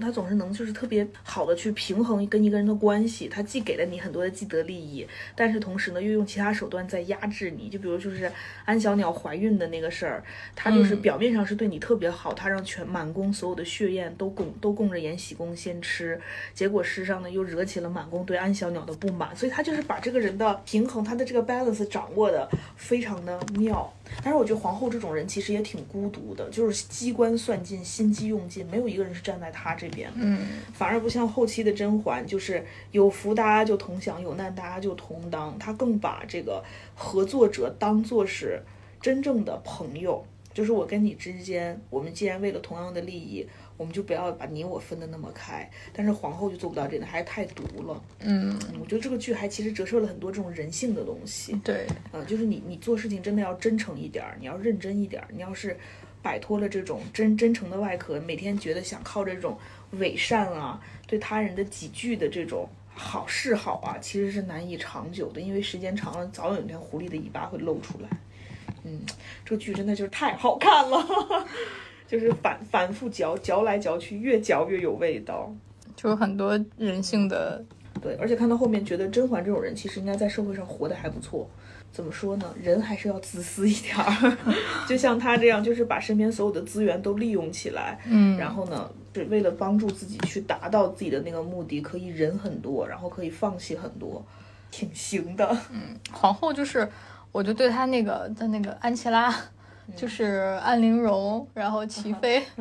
[0.00, 5.06] 她总是能就是特别好的去平衡跟一个人的关系，她既给了你很多的既得利益，
[5.36, 8.30] 但是同时呢又用其他手段在压制你，就比如就是
[8.64, 10.24] 安小鸟怀孕的那个事儿，
[10.56, 16.20] 她就是表面上是对你特别好，她让全满宫所有的血宴都供都供着延禧宫先吃，
[16.52, 23.92] 结果事实上呢又惹起了满宫对安小鸟的不满，所以她就是把这个人的平衡，她的这个 balance 掌握的非常的妙。
[24.22, 30.18] 但是我觉得皇后这种人其实也挺孤独的，就是机关算尽，心机用尽，没有一个人是站在她这边的。
[30.20, 35.58] 嗯，反而不像后期的甄嬛，就是有福大家就同享，有难大家就同当。
[35.58, 36.62] 她更把这个
[36.94, 38.62] 合作者当做是
[39.00, 45.68] 真正的朋友，就是我跟你之间，我们既然为了同样的利益，我们就不要把你我分得那么开。
[45.92, 48.02] 但是皇后就做不到这点，还是太毒了。
[48.20, 51.52] 嗯，嗯我觉得这个剧还其实折射了很多这种人性的东西。
[51.64, 55.28] 对，呃，就是你你做事情真的要真诚一点儿，你要认真一点儿。
[55.32, 55.76] 你要是
[56.22, 59.58] 摆脱了这种真真诚的外壳，每天觉得想靠这种
[59.92, 68.08] 伪善啊，对他人的几句的这种好示好啊，其实是难以长久的，因为时间长了，早有一天狐狸的尾巴会露出来。
[68.84, 69.00] 嗯，
[69.44, 71.46] 这个剧真的就是太好看了，
[72.12, 75.50] 就是反反复嚼嚼来嚼去，越嚼越有味道。
[75.96, 77.64] 就是很多人性的
[78.02, 81.48] 对，而且看到后面，觉得甄嬛这种人其实应该在社会上活得还不错。
[81.90, 82.54] 怎么说呢？
[82.62, 84.36] 人还是要自私一点儿，
[84.86, 94.22] 就像她这样，就是把身边所有的资源都利用起来，嗯，然后呢，是为了帮助自己去达到自己的那个目的，可以忍很多，然后可以放弃很多，
[94.70, 95.56] 挺行的。
[95.70, 96.86] 嗯皇后就是，
[97.30, 99.34] 我就对她那个的那个安琪拉，
[99.96, 102.40] 就是安陵容，然后齐妃，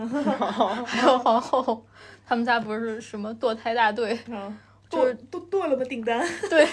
[0.85, 1.85] 还有皇后，
[2.27, 4.57] 他们家不是什么堕胎大队，嗯，
[4.89, 5.83] 就都剁了吧？
[5.85, 6.25] 订单？
[6.49, 6.67] 对，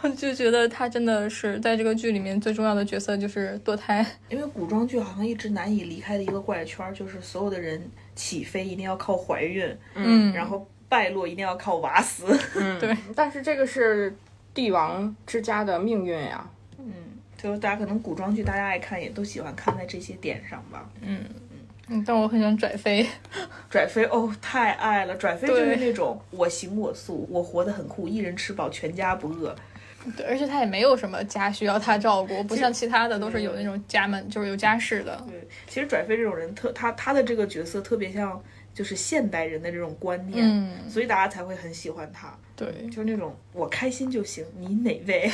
[0.00, 4.04] 我就觉得她真的是在这个剧里面最重要的角色就是堕胎。
[4.28, 12.26] 因为古装剧好像一直难以离开的一个怪圈儿，就是所有的人起飞一定要靠怀孕，嗯，然后败落一定要靠瓦死。
[12.56, 12.96] 嗯，对。
[13.14, 14.14] 但是这个是
[14.52, 16.44] 帝王之家的命运呀。
[16.44, 16.50] 嗯，
[17.40, 20.90] 就是大家可能古装剧大家爱看，也都喜欢看在这些点上吧。
[21.00, 21.20] 嗯
[21.86, 23.06] 嗯，但我很喜欢拽飞。
[23.70, 25.16] 拽飞哦，太爱了！
[25.16, 29.56] 拽飞就是那种我行我素，我活得很酷，一人吃饱全家不饿。
[30.16, 35.24] 对，而且他也没有什么家需要他照顾，不像其他的都是有那种家门，就是有家室的。
[35.26, 38.42] 对，其实拽飞这种人特，他他的这个角色特别像
[38.74, 42.36] 就是现代人的这种观念，嗯，所以大家才会很喜欢他。
[42.54, 45.30] 对就是那种我开心就行，你哪位？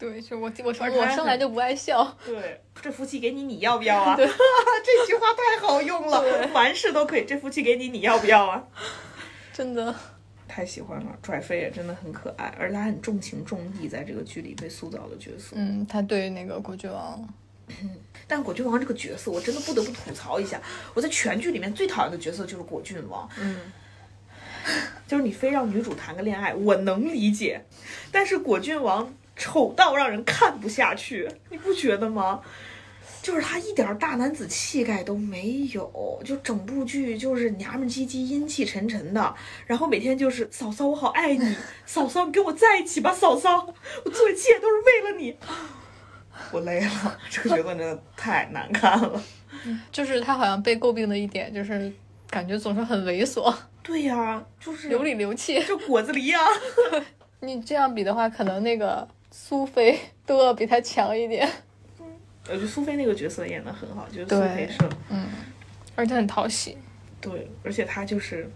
[0.00, 2.16] 对，就我我而且还很我生来就不爱笑。
[2.24, 4.16] 对， 这福气给你，你要不要啊？
[4.16, 7.26] 这句话太好用了，凡事都可以。
[7.26, 8.64] 这福气给你，你要不要啊？
[9.52, 9.94] 真的，
[10.48, 15.52] 太喜欢了，拽飞也真的很可爱，而且她很重情重义，在这个剧里被塑造的角色。
[15.54, 17.28] 嗯，他对那个果郡王，
[18.26, 20.58] 但果郡王这个角色，我真的不得不吐槽一下，
[20.94, 23.28] 我在全剧里面最讨厌的角色就是果郡王。
[23.38, 23.70] 嗯，
[25.06, 27.62] 就是你非让女主谈个恋爱，我能理解，
[28.10, 32.42] 但是果郡王丑到让人看不下去，你不觉得吗？
[33.22, 39.34] 就是他一点大男子气概都没有，就整部剧就是娘们唧唧、阴气沉沉的，
[39.66, 43.66] 然后每天就是嫂嫂我好爱你， 嫂嫂你跟我在一起吧，嫂嫂
[44.04, 45.36] 我做一切都是为了你。
[46.52, 49.22] 我累了，这个角色真的太难看了。
[49.92, 51.92] 就是他好像被诟病的一点就是
[52.30, 55.62] 感觉总是很猥琐，对呀、就是流里流气。
[55.64, 56.38] 就果子狸呀、
[57.40, 61.48] 你这样比的话，可能那个苏菲都要比他强一点。
[62.48, 64.78] 我觉得苏菲那个角色演的很好，就是苏对菲是。
[65.08, 65.26] 嗯，
[65.94, 66.76] 而且很讨喜。
[67.20, 68.50] 对，而且他就是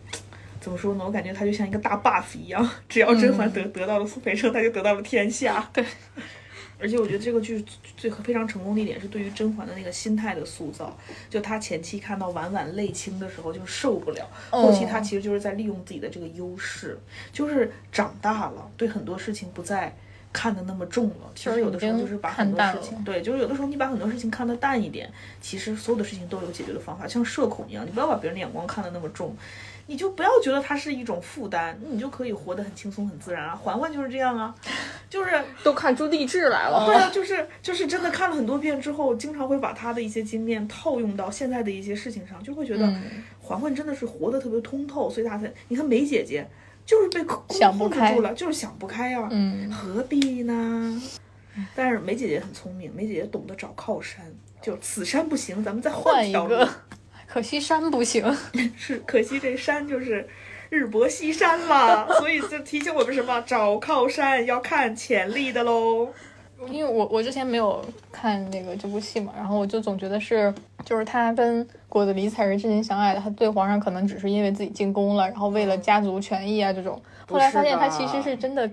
[0.60, 1.04] 怎么说呢？
[1.04, 5.68] 我感觉他就像一个大 buff 一样， 只要甄嬛得、得到了苏培盛，他就得到了天下。
[5.72, 5.84] 对。
[6.76, 7.64] 而且我觉得这个剧
[7.96, 10.94] 最非常成功的一点是对于甄嬛的那个心态的塑造。
[11.30, 16.98] 就她前期看到婉婉泪倾的时候就受不了，后期她其实就是在利用自己的这个优势，
[17.32, 19.96] 就是长大了，对很多事情不再
[20.34, 21.30] 看得那么重了。
[21.34, 29.34] 其实有的时候就是把很多事情，对，就是有的时候你把很多事情看得淡一点，其实所有的事情都有解决的方法，像社恐一样，你不要把别人的眼光看得那么重。
[29.86, 33.54] 你就不要觉得它是一种负担，你就可以活得很轻松、很自然啊。
[33.54, 34.54] 嬛嬛就是这样啊，
[35.10, 35.30] 就是
[35.62, 36.86] 都看出励志来了。
[36.86, 46.48] 对啊， 就是就是真的看了很多遍之后，经常会把她的一些经验套用到现在的一些事情上，就会觉得嗯嬛嬛真的是活得特别通透，所以她才你看梅姐姐
[46.86, 51.02] 就是被控想不开控制住了，就是想不开呀、嗯，何必呢？
[51.74, 54.24] 但是梅姐姐很聪明，梅姐姐懂得找靠山，
[54.60, 56.00] 就此山不行，咱们再条。
[56.00, 56.68] 换一个。
[57.26, 58.24] 可惜山不行。
[58.76, 60.28] 是，可惜这山就是
[60.68, 63.40] 日薄西山了，所以就提醒我们什么？
[63.42, 66.12] 找靠山要看潜力的喽。
[66.70, 70.52] 因为我我之前没有看那个这部戏嘛，然后我就总觉得是，
[70.84, 77.00] 就是他跟果子狸才是真心相爱的，他对皇上可能只是因为自己进宫了，然后为了家族权益啊这种。
[77.26, 78.70] 后来发现他其实是真的，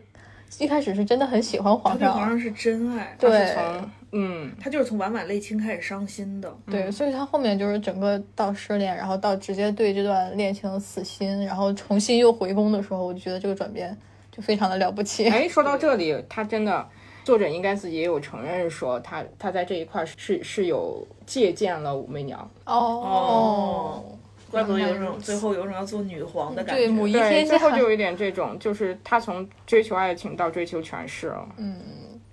[0.59, 6.53] 一开始是真的很喜欢皇上，他对皇上是真爱，对从嗯，他就是从婉婉泪清开始伤心的。
[6.69, 13.97] 对，所以他后面就是整个到失恋，然后到直接对这段恋情死心，然后重新又回宫的时候，我就觉得这个转变
[14.29, 15.29] 就非常的了不起。
[15.29, 16.85] 哎，说到这里，他真的
[17.23, 22.49] 作者应该自己也有承认说他他在这一块是是有借鉴了武媚娘。
[22.65, 24.03] 哦，
[24.49, 26.81] 怪不得有种最后有种要做女皇的感觉。
[26.81, 31.47] 对母仪，天下最后就有一点这种，就是他从追求爱情到追求权势了。
[31.57, 31.79] 嗯，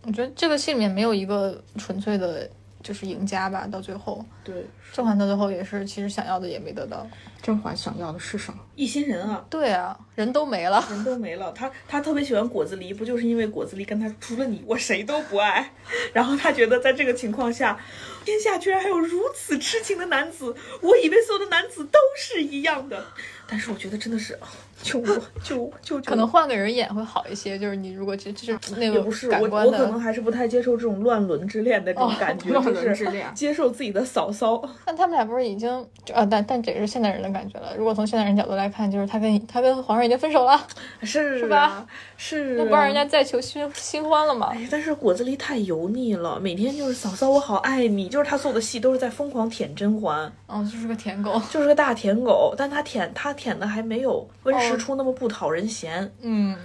[0.04, 2.48] 我觉得这个戏里面没有一个纯粹的，
[2.82, 3.66] 就是赢家吧。
[3.66, 7.06] 到最后，对，甄嬛到最后也是，其实想要的也没得到。
[7.40, 8.58] 甄嬛想要的是什么？
[8.74, 10.84] 一心人啊，对啊，人都没了。
[10.90, 11.52] 人都没了。
[11.52, 15.72] 他他特别喜欢果子狸，不就是因为果子狸跟他除了你，我谁都不爱。
[16.12, 17.78] 然后他觉得在这个情况下，
[18.24, 23.04] 天下居然还有如此痴情的男子，我以为所有的男子都是一样的。
[23.46, 24.38] 但是我觉得真的是，
[24.82, 25.06] 啊救我，
[25.42, 26.10] 救我，救救！
[26.10, 34.62] 可能换个人演会好一些，就是你如果这就是那个不是我，我可能还是不太接受这种乱伦之恋的这种哦感觉，乱就是伦之恋 接受自己的嫂嫂。
[34.84, 35.68] 但他们俩不是已经
[36.04, 37.74] 就啊，但但这个是现代人的感觉了。
[37.76, 40.60] 如果从现代人角度来看，就是他跟他跟皇上已经分手了，
[41.02, 41.86] 是是吧啊？
[42.16, 44.50] 是啊，那不让人家再求新新欢了吗？
[44.52, 51.40] 哎呀，但是果子狸太油腻了，每天就是嫂嫂我好爱你，就是他所有的戏都是在疯狂舔甄嬛，嗯，就是个舔狗。
[51.50, 56.12] 就是个大舔狗，但他舔他舔的还没有温实哦初那么不讨人嫌。
[56.20, 56.56] 嗯，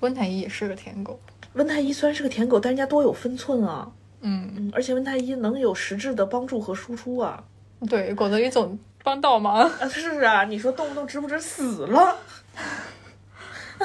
[0.00, 1.18] 温太医也是个舔狗。
[1.54, 7.42] 温太医虽然是个舔狗，但人家多有分寸啊，嗯，嗯，而且温太医能有实质的帮助和输出啊。
[7.88, 9.56] 对，果子狸总帮倒忙。
[9.68, 12.16] 啊，是啊，你说动不动值不值死了？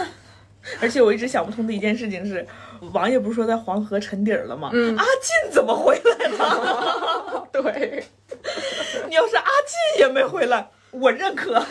[0.82, 2.46] 而且我一直想不通的一件事情是，
[2.93, 4.70] 王爷不是说在黄河沉底儿了吗？
[4.74, 7.48] 嗯阿进怎么回来了？
[7.52, 8.04] 对，
[9.08, 11.63] 你要是阿进也没回来，我认可，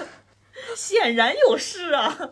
[0.76, 2.30] 显然有事啊。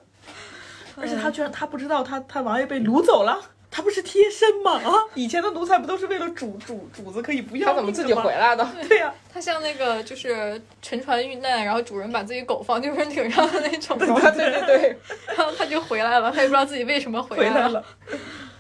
[0.97, 3.51] 而且他居然他不知道他他王爷被掳走了。
[3.77, 4.81] 他不是贴身吗？
[4.85, 8.55] 啊，以前的奴才不都是为了主主主子可以不要他怎么自己回来？
[8.55, 8.65] 的？
[8.89, 17.85] 对呀、他像那个就是沉船遇难，然后主人把自己狗放救生艇上的那种， 对对对，然后他就回来了，他也不知道自己为什么回来了。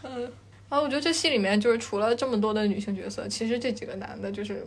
[0.02, 0.22] 嗯，
[0.68, 4.66] 然后我觉得这戏里面就是除了这么多的女性角色，其实这几个男的就是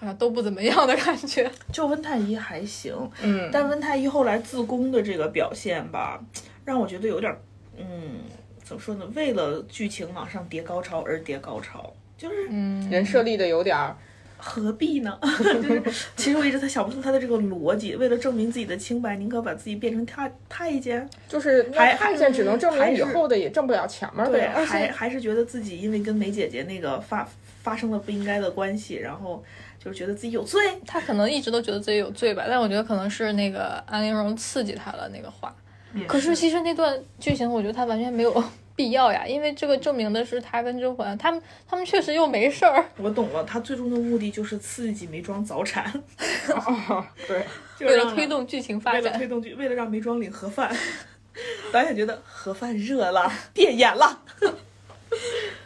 [0.00, 1.50] 好像都不怎么样的感觉。
[1.70, 6.18] 就温太医还行，嗯，但温太医后来自宫的这个表现吧，
[6.64, 7.38] 让我觉得有点儿，
[7.76, 8.20] 嗯，
[8.64, 9.04] 怎么说呢？
[9.14, 13.94] 为了剧情往上叠高潮而叠高潮，就是嗯，人设立的有点儿，
[14.38, 15.18] 何必呢？
[15.38, 15.82] 就是
[16.16, 27.28] 其实我一直在想不通他的这个逻辑，为了证明自己的清白，宁可把自己变成太太监，就是那还太监只能证明还以后的，也挣不了前面的对，还还是觉得自己因为跟梅姐姐那个发
[27.62, 29.44] 发生了不应该的关系，然后
[29.82, 30.60] 就是觉得自己有罪。
[30.86, 35.54] 他可能一直都觉得自己有罪吧，但我觉得可能是那个安陵容刺激他了那个话。
[36.06, 38.44] 可是其实那段剧情，我觉得他完全没有
[38.76, 45.92] 必要呀，因为这个证明的是他跟甄嬛，他们他们确实又没事儿，我懂了，他最终的目的就是刺激梅庄早产，
[46.54, 47.44] 哦，对，
[47.76, 49.18] 就为了推动剧情发为了展。
[49.18, 50.74] 推动剧，为了让梅庄领盒饭，
[51.72, 54.20] 导演觉得盒饭热了，变演了。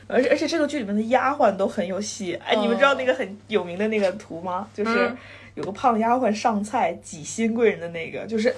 [0.06, 4.68] 而且而且这个剧里面的丫鬟都很有戏，哎，你们知道那个很有名的那个图吗？
[4.74, 5.16] 就是嗯
[5.54, 8.54] 有个胖丫鬟上菜挤新贵人的那个，就是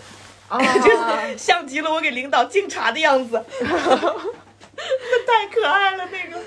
[0.48, 6.40] 啊， 就是像极了我给领导敬茶的样子， 太可爱了那个。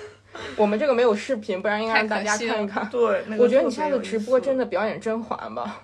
[0.56, 2.88] 我们这个没有视频，不然应该让大家看一看。
[2.90, 5.84] 对，那个我觉得你下次直播真的表演甄嬛吧，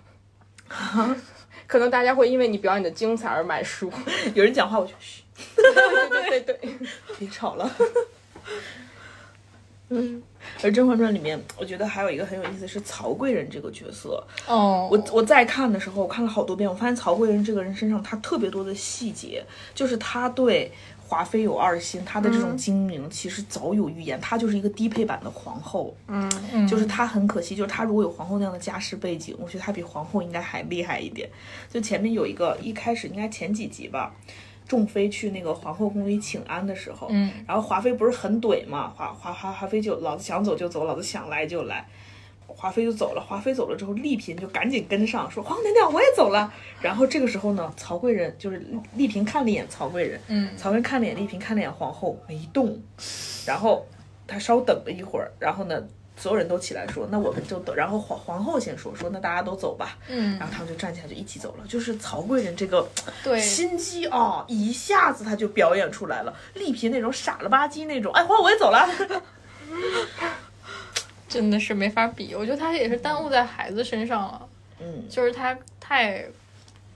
[1.67, 3.91] 可能大家会因为你表演的精彩而买书。
[4.33, 5.23] 有人讲话，我就嘘，
[5.55, 6.75] 对对对对，
[7.19, 7.69] 别吵了。
[9.89, 10.21] 嗯，
[10.63, 14.23] 而《甄嬛传》里面，我觉得还有一个很有意思是曹贵人这个角色。
[14.47, 19.43] 哦，我我在看的时候，我看了好多遍，我发现曹贵人这个人身上他特别多的细节，
[19.73, 20.71] 就是他对
[21.07, 25.95] 华妃有二心，他的这种精明其实早有预言，他就是一个低配版的皇后。
[26.07, 31.29] 嗯，就是他很可惜，就是他如果有皇后那样的家世背景，我觉得他比皇后应该还厉害一点。
[31.71, 34.15] 就前面有一个，一开始应该前几集吧，
[34.67, 41.87] 众妃去那个皇后宫里请安的时候，嗯，然后华妃不是很怼嘛，华华华华妃就老子想走就走，老子想来就来。
[42.47, 46.53] 华妃就走了，华妃走了之后，丽嫔就赶紧跟上，说皇后娘娘我也走了。
[46.79, 52.79] 然后这个时候呢，曹贵人就是丽嫔看了一眼曹贵人，嗯曹贵人看了一眼丽嫔，看了一眼皇后，没动。
[53.45, 53.85] 然后
[54.25, 55.83] 她稍等了一会儿，然后呢，
[56.17, 57.75] 所有人都起来说，那我们就等。
[57.75, 59.97] 然后皇皇后先说，说那大家都走吧。
[60.07, 61.65] 嗯然后他们就站起来就一起走了。
[61.67, 62.87] 就是曹贵人这个
[63.23, 66.33] 对 心机啊、一下子他就表演出来了。
[66.53, 68.87] 丽嫔那种傻了吧唧那种，哎，皇后我也走了。
[71.27, 72.33] 真的是没法比。
[72.33, 74.47] 我觉得他也是耽误在孩子身上了，
[74.79, 76.25] 嗯，就是他太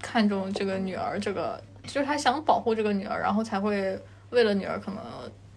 [0.01, 5.01] 看重这个女儿，这个就是他想保护这个女儿，然后才会为了女儿，可能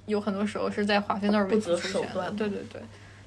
[0.07, 1.77] 有很多时候是在华妃那儿不择。
[1.77, 2.83] 手段对对对，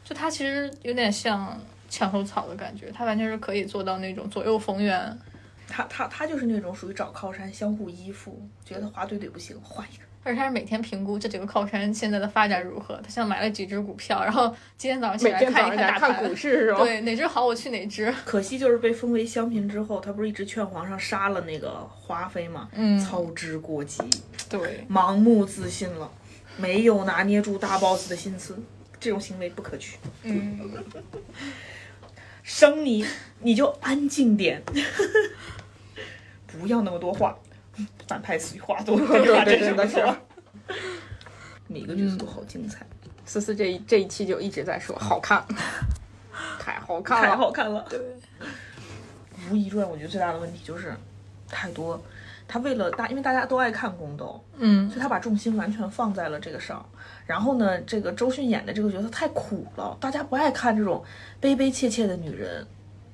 [0.05, 5.19] 就他其实有点像墙头草的感觉，他完全是可以做到那种左右逢源。
[5.67, 10.03] 他他他就是那种属于找靠山相互依附，觉得华怼怼不行，换一个。
[10.23, 16.79] 而且他是每天评估这几个靠山现在的发展如何，他像买了几只股票，然后今天早上起来看一早上来看看，股市是吧？
[16.79, 18.11] 对哪只好我去哪只。
[18.25, 22.67] 可惜就是被封为香嫔之后，他不是一直劝皇上杀了那个华妃吗？
[22.73, 24.01] 嗯操之过急，
[24.49, 26.09] 对，盲目自信了，
[26.57, 28.57] 没有拿捏住大 boss 的心思，
[28.99, 29.97] 这种行为不可取。
[30.23, 30.59] 嗯，
[32.43, 33.05] 生你
[33.39, 34.61] 你就安静点，
[36.47, 37.37] 不要那么多话。
[38.07, 38.97] 反派死于话多，
[39.43, 40.17] 真 是的是错。
[41.67, 42.85] 每个角色都好精彩，
[43.25, 45.43] 思思这一这一期就一直在说好看，
[46.59, 47.35] 太好看了太。
[47.35, 47.85] 好看了。
[47.89, 47.99] 对，
[49.49, 50.95] 《如懿传》我觉得最大的问题就是
[51.49, 52.01] 太多。
[52.47, 56.87] 他为了大，因为大家都爱看宫斗，嗯所以他把重心完全放在了这个上。
[57.25, 61.03] 然后呢，这个周迅演的这个角色太苦了，大家不爱看这种
[61.39, 62.65] 悲悲切切的女人，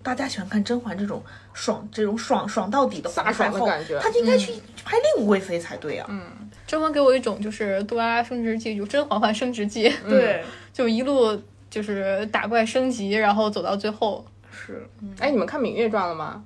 [0.03, 4.53] 大家喜欢看甄嬛这种爽、这种爽爽到底的飒爽的感觉她应该去
[4.83, 6.05] 拍令贵妃才对啊。
[6.09, 6.21] 嗯，
[6.67, 10.43] 甄嬛给我一种就是杜拉拉升职记，就甄嬛嬛升职记， 对，
[10.73, 14.25] 就一路就是打怪升级，然后走到最后。
[14.51, 14.85] 是
[15.19, 16.43] 哎，你们看《芈月传》了吗？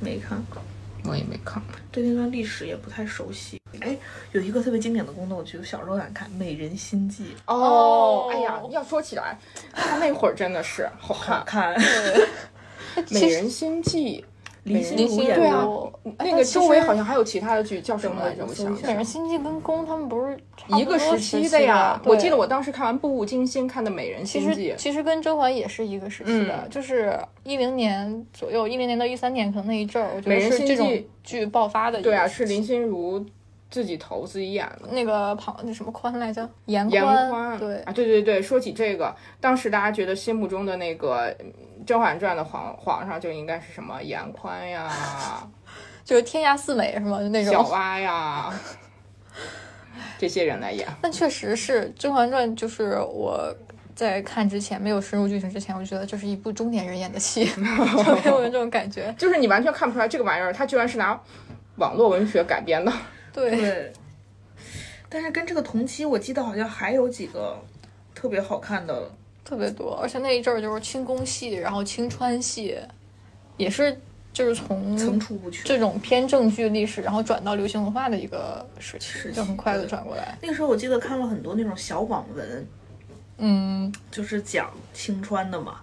[0.00, 0.36] 没看，
[1.04, 1.62] 我也没看。
[1.92, 3.60] 对那段历史也不太熟悉。
[3.80, 3.96] 哎，
[4.32, 9.38] 有一个特别经典的宫斗剧，我小时候爱看《美人心计》，哦，哎呀，要说起来，
[9.72, 11.74] 他那会儿真的是好好看， 看。
[13.10, 14.20] 《美人心计》。
[14.64, 15.66] 林心如演的对啊，
[16.18, 18.44] 那个周围好像还有其他的剧，叫什么来着？
[18.48, 22.00] 我想对想美人心计跟宫他们不是差一个时期的呀。
[22.04, 24.72] 我记得我当时看完《步步惊心》，看的《美人心计实》。
[24.76, 33.24] 其实跟甄嬛也是一个时期的，嗯就是一零年左右，一零年到一三年，可能那一阵儿，我觉美人心得是这种计剧爆发的对啊，是林心如
[33.74, 34.88] 自己投自己演的。
[34.92, 41.52] 那个庞那什么宽来着，严严宽，对啊，对对对，说起这个，当时大家觉得心目中的那个嗯
[41.84, 44.88] 《甄嬛传》的皇皇上就应该是什么严宽呀、
[46.04, 47.18] 就是天下四美是吗？
[47.18, 47.62] 就那种小。
[47.62, 48.54] 蛙呀，
[50.16, 50.86] 这些人来演。
[51.02, 53.52] 但确实是《甄嬛传》，就是我
[53.96, 57.44] 在看之前没有深入剧情之前，我就觉得这是一部中年人演的戏，
[58.06, 59.12] 就给我有这种感觉。
[59.18, 61.20] 就是你完全看不出来这个玩意儿，它居然是拿
[61.78, 62.92] 网络文学改编的。
[63.34, 63.92] 对，对，
[65.10, 67.60] 但是跟这个同期，我记得好像还有几个
[68.14, 69.10] 特别好看的。
[69.44, 72.78] 特别多，而且那一阵儿就是清宫戏，然后青川戏，
[73.58, 73.94] 也是
[74.32, 75.62] 就是从层出不穷。
[75.66, 80.38] 这种偏正剧历史，然后转到流行文化的一个时期，时期就很快的转过来。
[80.40, 82.66] 那个时候我记得看了很多那种小网文，
[83.36, 85.82] 嗯，就是讲清川的嘛。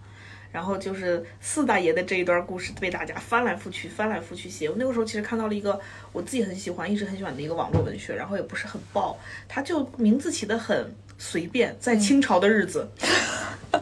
[0.52, 4.70] 然后就是四大爷的这一段故事被大家翻来覆去、翻来覆去写。
[4.70, 5.80] 我那个时候其实看到了一个
[6.12, 12.89] 我自己很喜欢、一直很喜欢的一个网络文学，然后也不是很爆，它就名字起得很随便，在清朝的日子。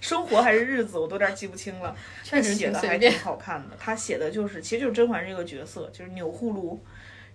[0.00, 1.94] 生活还是日子，我都有点记不清了。
[2.24, 3.76] 确实写的挺随便还挺好看的。
[3.78, 6.82] 他写的就是，其实就是甄嬛这个角色，就是钮祜禄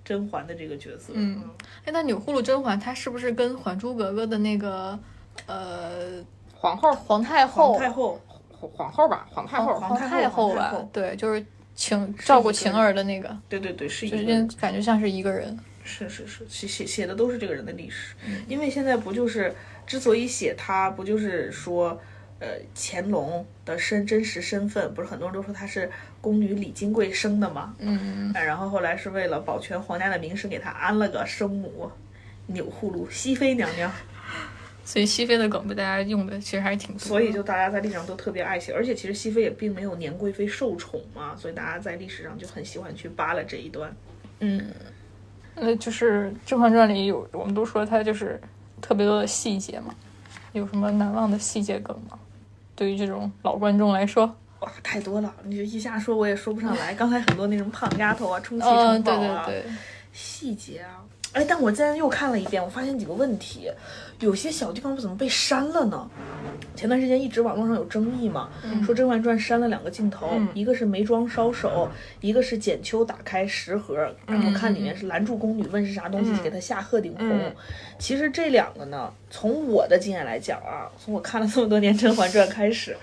[0.03, 1.13] 甄嬛的这个角色。
[1.13, 1.49] 嗯，
[1.85, 4.99] 哎，那钮祜禄甄嬛她是不是跟《还珠格格》的那个
[5.45, 6.21] 呃
[6.53, 8.21] 皇后，皇太后皇太后，
[8.59, 9.75] 皇皇后吧，皇太后。
[9.79, 10.89] 皇太后皇太后吧后？
[10.91, 11.45] 对，就是
[11.75, 15.57] 晴照顾晴儿的那个，对对对，是一就个是感觉像是一个人。
[15.83, 18.13] 是是是，写写写的都是这个人的历史。
[18.25, 19.55] 嗯因为现在不就是
[19.85, 21.97] 之所以写他，不就是说，
[22.39, 25.89] 呃，乾隆的身真实身份，不是很多人都说他是
[26.19, 27.73] 宫女李金贵生的嘛？
[27.79, 31.89] 嗯，啊然后后来是为了保全皇家的名声，给他安了个生母
[32.47, 33.89] 钮祜禄，熹妃娘娘。
[34.87, 36.99] 所以熹妃的梗被大家用的其实还是挺多。
[36.99, 43.93] 所以就大家在历史上都特别爱写，而且其实熹妃也并没有年贵妃受宠嘛，所以大家在历史上就很喜欢去扒拉这一段。
[44.39, 44.71] 嗯，
[45.55, 48.39] 那就是《甄嬛传》里有，我们都说它就是
[48.79, 49.93] 特别多的细节嘛，
[50.53, 52.17] 有什么难忘的细节梗吗？
[52.73, 54.25] 对于这种老观众来说，
[54.61, 56.93] 哇，太多了，你就一下说我也说不上来。
[56.93, 59.71] 刚才很多那种胖丫头啊、 充气嗯，城堡啊，对对对，
[60.13, 61.03] 细节啊。
[61.33, 63.69] 哎，但我今天又看了一遍，我发现几个问题，
[64.19, 66.09] 有些小地方怎么被删了呢？
[66.75, 68.49] 前段时间一直网络上有争议嘛，
[68.83, 71.87] 说《甄嬛传》删了两个镜头，一个是眉庄烧手，
[72.21, 77.39] 一个是简秋打开食盒，然后看里面是拦住宫女问是啥东西，给她下鹤顶红。
[77.99, 82.97] 其实这两个呢，从我的经验来讲啊，从我看了这么多年《甄嬛传》开始。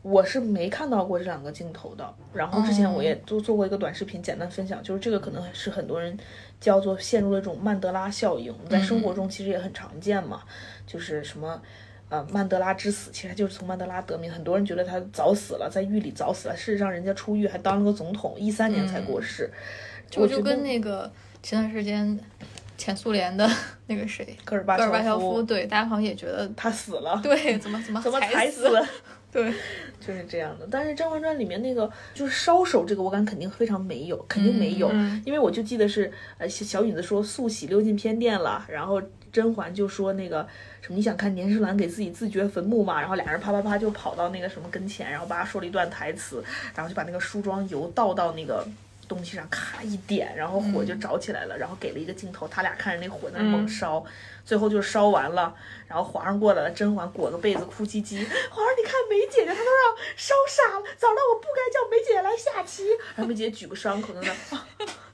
[0.00, 6.16] 我是没看到过这两个镜头的，然后之前我也做做过一个短视频，简单分享，就是这个可能是很多人
[6.60, 10.42] 叫做陷入了这种曼德拉效应，我们在生活中其实也很常见嘛，
[10.86, 11.60] 就是什么。
[12.10, 16.56] 呃，曼德拉之死其实就是从曼德拉得名，很多人觉得他早死了，在狱里早死了。
[16.56, 19.50] 事实上，人家出狱还当了个总统，一三年才过世。
[20.08, 22.18] 就就我觉得跟那个前段时间
[22.78, 23.46] 前苏联的
[23.88, 28.18] 那个谁戈尔巴戈尔巴乔夫夫，对，大家好像也觉得他死了，对，怎么怎么怎么
[28.50, 28.88] 死了？
[29.30, 29.52] 对，
[30.00, 30.66] 就是这样的。
[30.70, 40.46] 但是《甄嬛传》里面那个就是烧手这个，我敢肯定非常没有，肯定没有，嗯因为我就记得是呃小小允子说素喜溜进偏殿了，然后甄嬛就说那个
[40.80, 46.42] 什么你想看年世兰给自己自掘坟墓嘛，然后俩人啪啪啪就跑到那个什么跟前，然后把他说了一段台词，
[46.74, 48.66] 然后就把那个梳妆油倒到那个。
[49.08, 54.04] 东西上咔一点，然后火就着起来了，然后给了一个镜头，他俩看着那火在那猛烧，
[54.44, 55.54] 最后就烧完了，
[55.86, 58.18] 然后皇上过来了，甄嬛裹个被子哭唧唧，
[58.50, 62.86] 皇上你看梅姐姐她都让烧傻了，早知道我不该叫梅姐姐来下棋。
[63.16, 64.66] 然后梅姐姐举个伤口在那、啊、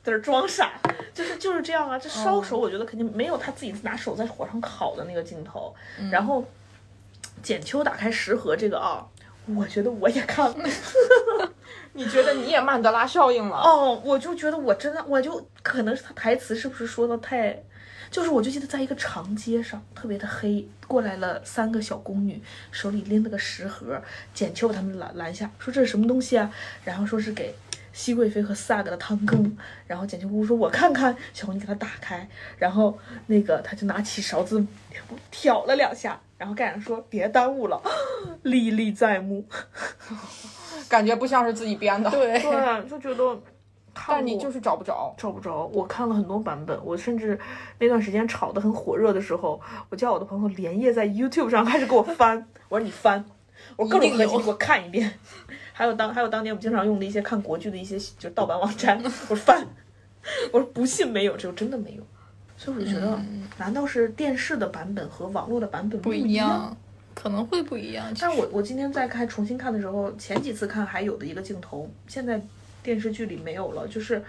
[0.02, 0.72] 在那装傻，
[1.14, 1.98] 就是就是这样啊。
[1.98, 5.74] 这烧手我觉得肯定没有他自己拿手在火上烤的那个镜头。
[6.10, 6.44] 然后
[7.42, 9.06] 简秋打开食盒这个啊，
[9.54, 10.56] 我觉得我也看了。
[11.96, 13.56] 你觉得你也曼德拉效应了？
[13.56, 17.62] 哦，我就觉得我真的，我就可能是他台词是不是说的太，
[18.10, 22.42] 就是我就记得在一个长街上，特别的黑，过来了三个小宫女，
[22.72, 24.02] 手里拎了个食盒，
[24.34, 26.50] 简秋把他们拦拦下，说这是什么东西啊？
[26.82, 27.54] 然后说是给
[27.92, 32.28] 熹贵妃和四阿哥的汤羹，然后简秋姑姑说我看看，小红你给他打开，
[32.58, 34.66] 然后那个他就拿起勺子
[35.30, 37.80] 挑了两下，然后盖上说别耽误了，
[38.42, 39.46] 历历在目。
[40.88, 42.10] 感觉不像是自己编的。
[42.10, 43.40] 对， 对，就觉得
[44.06, 45.14] 但你就是找不着。
[45.16, 45.66] 找不着。
[45.72, 47.38] 我看了很多版本，我甚至
[47.78, 52.46] 那段时间炒得很火热的时候，我叫我的朋友连夜在 YouTube 上开始给我翻。
[52.68, 53.24] 我说你翻，
[53.76, 55.12] 我说各种合集给我看一遍。
[55.72, 59.66] 还有当还有当年我们经常用的一些看国剧的一些就是盗版网站，我说翻，
[60.52, 62.02] 我说不信没有，这就真的没有。
[62.56, 63.20] 所以我就觉得，
[63.58, 66.76] 难道是电视的版本和网络的版本不一一样，
[67.14, 68.12] 可能会不一样。
[68.20, 72.40] 但我我今天在看重新看的时候，前几次看还有的一个镜头，现在
[72.82, 74.22] 电视剧里没有了，就是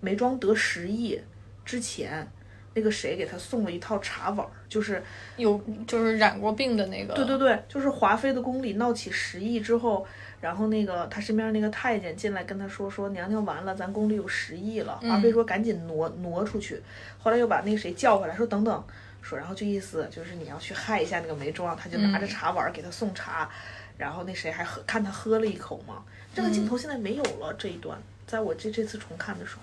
[0.00, 1.20] 眉庄得十亿
[1.64, 2.26] 之前，
[2.74, 5.02] 那个谁给他送了一套茶碗儿，就是
[5.36, 10.04] 有就是染过病的那个，对对对，就是华妃的宫里闹起十亿之后，
[10.40, 14.98] 然后那个他身边那个太监进来跟他说说娘娘完了，咱宫里有十亿了。
[15.02, 16.80] 华妃说赶紧挪挪出去，
[17.18, 18.84] 后来又把那个谁叫回来，说等等，
[19.22, 23.48] 说然后就意思就是你要去害一下那个梅庄，他就拿着茶碗儿给他送茶，
[23.96, 26.02] 然后那谁还喝看他喝了一口嘛。
[26.34, 29.56] 这个镜头现在没有了这一段，在我这这次重看的时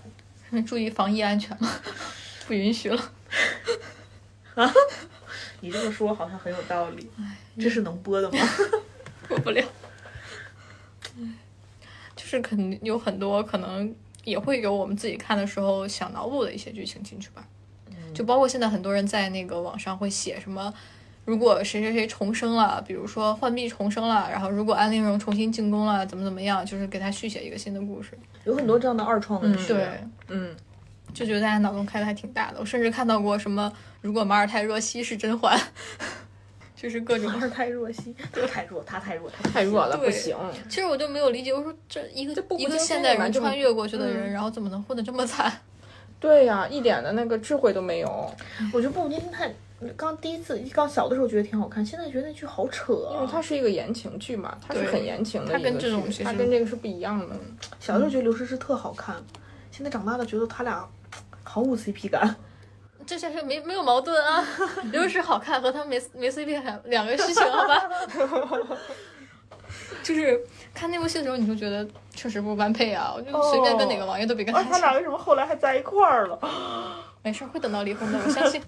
[0.52, 1.82] 候，注意防疫安全了，
[2.48, 3.12] 不允许了。
[4.56, 4.74] 啊
[5.62, 7.10] 你这么说好像很有道理。
[7.60, 8.40] 这是能播的吗？
[9.28, 9.62] 播不了。
[12.16, 13.94] 就是肯定有很多可能
[14.24, 17.46] 也会有我们自己看的时候想脑补的一些剧情进去吧，
[18.14, 20.74] 就包括现在很多人在那个网上会写什么，
[21.26, 28.18] 如果谁谁谁重生了，比如说浣碧重生了，然后如果安陵容重新进宫了，怎么怎么样，就是给他续写一个新的故事。
[28.46, 29.68] 有很多这样的二创的剧。
[29.68, 29.88] 对，
[30.30, 30.56] 嗯，
[31.14, 32.60] 就觉得大家脑洞开的还挺大的。
[32.60, 35.60] 我甚至看到过什么，如果马尔泰若曦是甄嬛，
[36.76, 40.36] 就是各种马尔泰若曦，这个太弱，他太弱，他太弱了，不行。
[40.68, 45.52] 其实我就没有理解，我说这一个一个现代人穿越过去的人，嗯然后怎么能混得这么惨？
[46.20, 48.32] 对呀、一点的那个智慧都没有，
[48.74, 49.54] 我觉得《步步惊心》太，
[49.96, 53.30] 刚第一次刚小的时候觉得挺好看，现在觉得那剧好扯因为啊。
[53.32, 57.36] 它是一个言情剧嘛，它是很言情的它一个剧，跟这种它跟这个是不一样的。
[57.80, 59.16] 小的时候觉得刘诗诗特好看，
[59.72, 60.86] 现在长大了觉得他俩
[61.44, 62.36] 毫无 CP 感。
[63.06, 64.46] 这些是没没有矛盾啊，
[64.92, 67.90] 刘诗诗好看和他没没 CP 感两个事情，好吧？
[70.04, 70.40] 就是
[70.74, 76.40] 看那部戏的时候，你就觉得确实不般配啊， 我就随便跟哪个王爷都比跟啊，他他俩为什么后来还在一块儿了？
[77.24, 78.62] 没事儿，会等到离婚的，我相信。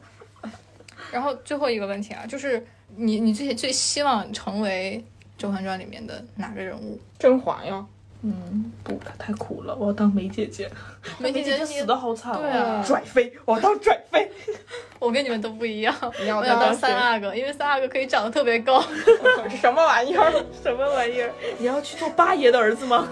[1.12, 2.66] 然后最后一个问题啊，就是
[2.96, 5.04] 你你最最希望成为
[5.42, 7.00] 《甄嬛传》里面的哪个人物？
[7.20, 7.86] 甄嬛呀，
[8.24, 10.70] 嗯，不，她太苦了，我要当梅姐姐。
[11.18, 14.32] 梅姐姐死的好惨、对啊拽妃，我要当拽妃。
[15.00, 15.96] 我跟你们都不一样，
[16.28, 18.80] 要我要当三阿哥，因为三阿哥可以长得特别高。
[19.60, 20.32] 什么玩意儿？
[20.62, 21.32] 什么玩意儿？
[21.58, 23.08] 你要去做八爷的儿子吗？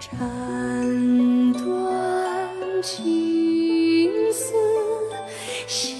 [0.00, 4.52] 斩断情丝，
[5.68, 5.96] 心